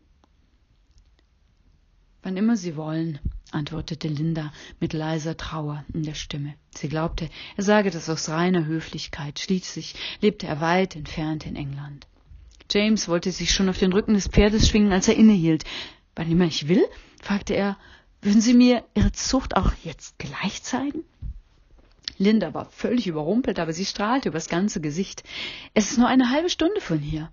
Wann 2.22 2.36
immer 2.36 2.56
Sie 2.56 2.76
wollen, 2.76 3.18
antwortete 3.52 4.08
Linda 4.08 4.52
mit 4.80 4.92
leiser 4.92 5.36
Trauer 5.36 5.84
in 5.92 6.02
der 6.02 6.14
Stimme. 6.14 6.54
Sie 6.74 6.88
glaubte, 6.88 7.28
er 7.56 7.64
sage 7.64 7.90
das 7.90 8.08
aus 8.08 8.28
reiner 8.28 8.66
Höflichkeit. 8.66 9.38
Schließlich 9.38 9.94
lebte 10.20 10.46
er 10.46 10.60
weit 10.60 10.96
entfernt 10.96 11.46
in 11.46 11.56
England. 11.56 12.06
James 12.70 13.08
wollte 13.08 13.32
sich 13.32 13.52
schon 13.52 13.68
auf 13.68 13.78
den 13.78 13.92
Rücken 13.92 14.14
des 14.14 14.28
Pferdes 14.28 14.68
schwingen, 14.68 14.92
als 14.92 15.08
er 15.08 15.16
innehielt. 15.16 15.64
Wann 16.14 16.30
immer 16.30 16.46
ich 16.46 16.68
will? 16.68 16.84
fragte 17.20 17.54
er. 17.54 17.76
Würden 18.22 18.40
Sie 18.40 18.54
mir 18.54 18.84
Ihre 18.94 19.12
Zucht 19.12 19.56
auch 19.56 19.72
jetzt 19.84 20.18
gleich 20.18 20.62
zeigen? 20.62 21.04
Linda 22.18 22.54
war 22.54 22.66
völlig 22.66 23.06
überrumpelt, 23.06 23.58
aber 23.58 23.72
sie 23.72 23.84
strahlte 23.84 24.28
übers 24.28 24.48
ganze 24.48 24.80
Gesicht. 24.80 25.24
Es 25.74 25.90
ist 25.90 25.98
nur 25.98 26.08
eine 26.08 26.30
halbe 26.30 26.50
Stunde 26.50 26.80
von 26.80 26.98
hier. 26.98 27.30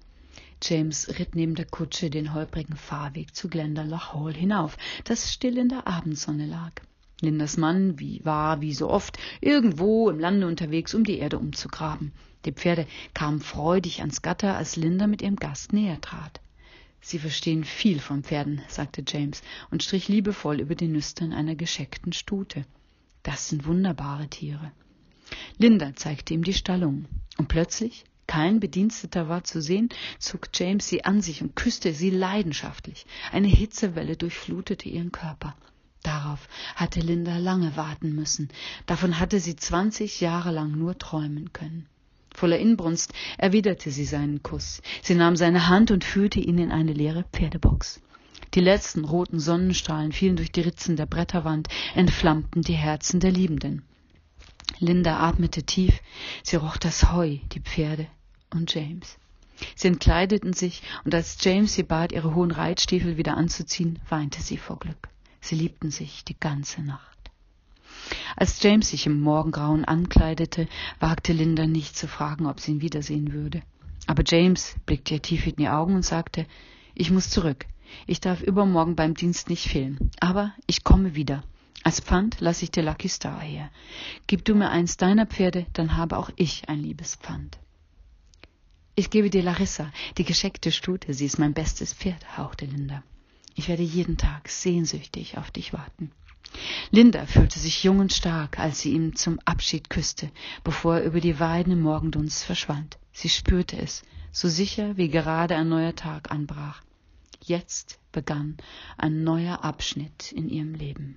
James 0.62 1.08
ritt 1.20 1.36
neben 1.36 1.56
der 1.56 1.66
Kutsche 1.66 2.10
den 2.10 2.34
holprigen 2.34 2.76
Fahrweg 2.76 3.36
zu 3.36 3.48
Glendalough 3.50 4.14
Hall 4.14 4.34
hinauf, 4.34 4.78
das 5.04 5.34
still 5.34 5.58
in 5.58 5.70
der 5.70 5.88
Abendsonne 5.88 6.46
lag. 6.46 6.72
Lindas 7.22 7.58
Mann 7.58 8.00
wie 8.00 8.24
war, 8.24 8.62
wie 8.62 8.74
so 8.74 8.90
oft, 8.90 9.18
irgendwo 9.42 10.10
im 10.10 10.20
Lande 10.20 10.48
unterwegs, 10.48 10.94
um 10.94 11.04
die 11.04 11.18
Erde 11.18 11.38
umzugraben. 11.38 12.14
Die 12.46 12.54
Pferde 12.54 12.88
kamen 13.14 13.42
freudig 13.42 14.00
ans 14.00 14.22
Gatter, 14.22 14.56
als 14.56 14.76
Linda 14.76 15.08
mit 15.08 15.22
ihrem 15.22 15.36
Gast 15.36 15.74
näher 15.74 16.00
trat. 16.00 16.40
Sie 17.02 17.20
verstehen 17.20 17.64
viel 17.64 18.00
von 18.00 18.24
Pferden, 18.24 18.62
sagte 18.68 19.04
James 19.08 19.42
und 19.72 19.84
strich 19.84 20.08
liebevoll 20.08 20.60
über 20.60 20.76
die 20.76 20.88
Nüstern 20.88 21.34
einer 21.34 21.56
gescheckten 21.56 22.14
Stute. 22.14 22.66
Das 23.24 23.50
sind 23.50 23.66
wunderbare 23.66 24.28
Tiere. 24.28 24.72
Linda 25.58 25.96
zeigte 25.96 26.34
ihm 26.34 26.44
die 26.44 26.54
Stallung. 26.54 27.06
Und 27.38 27.48
plötzlich, 27.48 28.06
kein 28.30 28.60
Bediensteter 28.60 29.28
war 29.28 29.44
zu 29.44 29.60
sehen, 29.60 29.90
zog 30.20 30.50
James 30.54 30.88
sie 30.88 31.04
an 31.04 31.20
sich 31.20 31.42
und 31.42 31.56
küsste 31.56 31.94
sie 31.94 32.12
leidenschaftlich. 32.12 33.08
Eine 33.32 33.48
Hitzewelle 33.48 34.18
durchflutete 34.18 34.88
ihren 34.88 35.12
Körper. 35.12 35.56
Darauf 36.04 36.48
hatte 36.76 37.00
Linda 37.00 37.40
lange 37.40 37.76
warten 37.76 38.14
müssen. 38.14 38.50
Davon 38.86 39.20
hatte 39.20 39.40
sie 39.40 39.56
zwanzig 39.56 40.22
Jahre 40.22 40.52
lang 40.52 40.78
nur 40.78 40.96
träumen 41.00 41.54
können. 41.54 41.88
Voller 42.32 42.60
Inbrunst 42.60 43.14
erwiderte 43.40 43.90
sie 43.90 44.06
seinen 44.06 44.44
Kuss. 44.44 44.84
Sie 45.02 45.16
nahm 45.16 45.36
seine 45.36 45.68
Hand 45.68 45.90
und 45.90 46.04
führte 46.04 46.40
ihn 46.40 46.60
in 46.60 46.72
eine 46.72 46.94
leere 46.94 47.26
Pferdebox. 47.34 48.00
Die 48.54 48.62
letzten 48.62 49.06
roten 49.06 49.40
Sonnenstrahlen 49.40 50.12
fielen 50.12 50.36
durch 50.36 50.52
die 50.52 50.62
Ritzen 50.62 50.98
der 50.98 51.08
Bretterwand, 51.08 51.68
entflammten 51.96 52.62
die 52.62 52.74
Herzen 52.74 53.20
der 53.20 53.32
Liebenden. 53.32 53.82
Linda 54.78 55.20
atmete 55.20 55.64
tief, 55.64 56.00
sie 56.44 56.58
roch 56.58 56.78
das 56.78 57.12
Heu, 57.12 57.40
die 57.54 57.62
Pferde 57.62 58.06
und 58.54 58.74
James. 58.74 59.18
Sie 59.76 59.88
entkleideten 59.88 60.54
sich, 60.54 60.82
und 61.04 61.14
als 61.14 61.38
James 61.42 61.74
sie 61.74 61.84
bat, 61.84 62.12
ihre 62.12 62.34
hohen 62.34 62.52
Reitstiefel 62.52 63.18
wieder 63.18 63.36
anzuziehen, 63.36 64.00
weinte 64.08 64.42
sie 64.42 64.58
vor 64.58 64.80
Glück. 64.80 65.10
Sie 65.42 65.56
liebten 65.56 65.92
sich 65.92 66.24
die 66.24 66.40
ganze 66.40 66.82
Nacht. 66.82 67.20
Als 68.36 68.62
James 68.64 68.90
sich 68.90 69.06
im 69.06 69.20
Morgengrauen 69.22 69.86
ankleidete, 69.86 70.68
wagte 71.00 71.34
Linda 71.34 71.68
nicht 71.68 71.98
zu 71.98 72.08
fragen, 72.08 72.46
ob 72.46 72.60
sie 72.60 72.72
ihn 72.72 72.82
wiedersehen 72.82 73.34
würde. 73.34 73.62
Aber 74.08 74.24
James 74.26 74.76
blickte 74.86 75.16
ihr 75.16 75.22
tief 75.22 75.46
in 75.46 75.56
die 75.58 75.70
Augen 75.70 75.96
und 75.96 76.06
sagte, 76.06 76.46
ich 76.96 77.12
muss 77.12 77.30
zurück. 77.30 77.66
Ich 78.08 78.22
darf 78.22 78.42
übermorgen 78.42 78.96
beim 78.96 79.14
Dienst 79.14 79.50
nicht 79.50 79.68
fehlen. 79.68 80.12
Aber 80.20 80.54
ich 80.68 80.84
komme 80.84 81.16
wieder. 81.16 81.44
Als 81.84 82.00
Pfand 82.00 82.40
lasse 82.40 82.64
ich 82.64 82.72
dir 82.72 82.84
Lucky 82.84 83.08
Star 83.08 83.40
her. 83.40 83.70
Gib 84.28 84.46
du 84.46 84.56
mir 84.56 84.70
eins 84.70 84.98
deiner 84.98 85.26
Pferde, 85.26 85.66
dann 85.74 85.96
habe 85.96 86.18
auch 86.18 86.30
ich 86.36 86.68
ein 86.68 86.80
liebes 86.80 87.16
Pfand. 87.16 87.58
Ich 89.00 89.10
gebe 89.10 89.30
dir 89.30 89.44
Larissa, 89.44 89.94
die 90.18 90.26
gescheckte 90.26 90.74
Stute, 90.74 91.14
sie 91.14 91.26
ist 91.26 91.40
mein 91.40 91.54
bestes 91.54 91.94
Pferd, 91.94 92.38
hauchte 92.38 92.66
Linda. 92.66 93.02
Ich 93.56 93.70
werde 93.70 93.82
jeden 93.82 94.18
Tag 94.18 94.50
sehnsüchtig 94.50 95.38
auf 95.38 95.52
dich 95.52 95.72
warten. 95.72 96.12
Linda 96.92 97.26
fühlte 97.26 97.60
sich 97.60 97.82
jung 97.82 98.00
und 98.00 98.12
stark, 98.12 98.60
als 98.60 98.82
sie 98.82 98.92
ihm 98.92 99.16
zum 99.16 99.40
Abschied 99.46 99.90
küsste, 99.90 100.30
bevor 100.66 100.98
er 100.98 101.06
über 101.06 101.22
die 101.22 101.40
Weiden 101.40 101.72
im 101.72 101.82
Morgendunst 101.82 102.44
verschwand. 102.44 102.98
Sie 103.14 103.30
spürte 103.30 103.78
es, 103.78 104.04
so 104.34 104.50
sicher 104.50 104.98
wie 104.98 105.08
gerade 105.08 105.56
ein 105.56 105.70
neuer 105.70 105.96
Tag 105.96 106.30
anbrach. 106.30 106.82
Jetzt 107.42 108.00
begann 108.12 108.58
ein 108.98 109.24
neuer 109.24 109.64
Abschnitt 109.64 110.34
in 110.34 110.50
ihrem 110.50 110.74
Leben. 110.74 111.16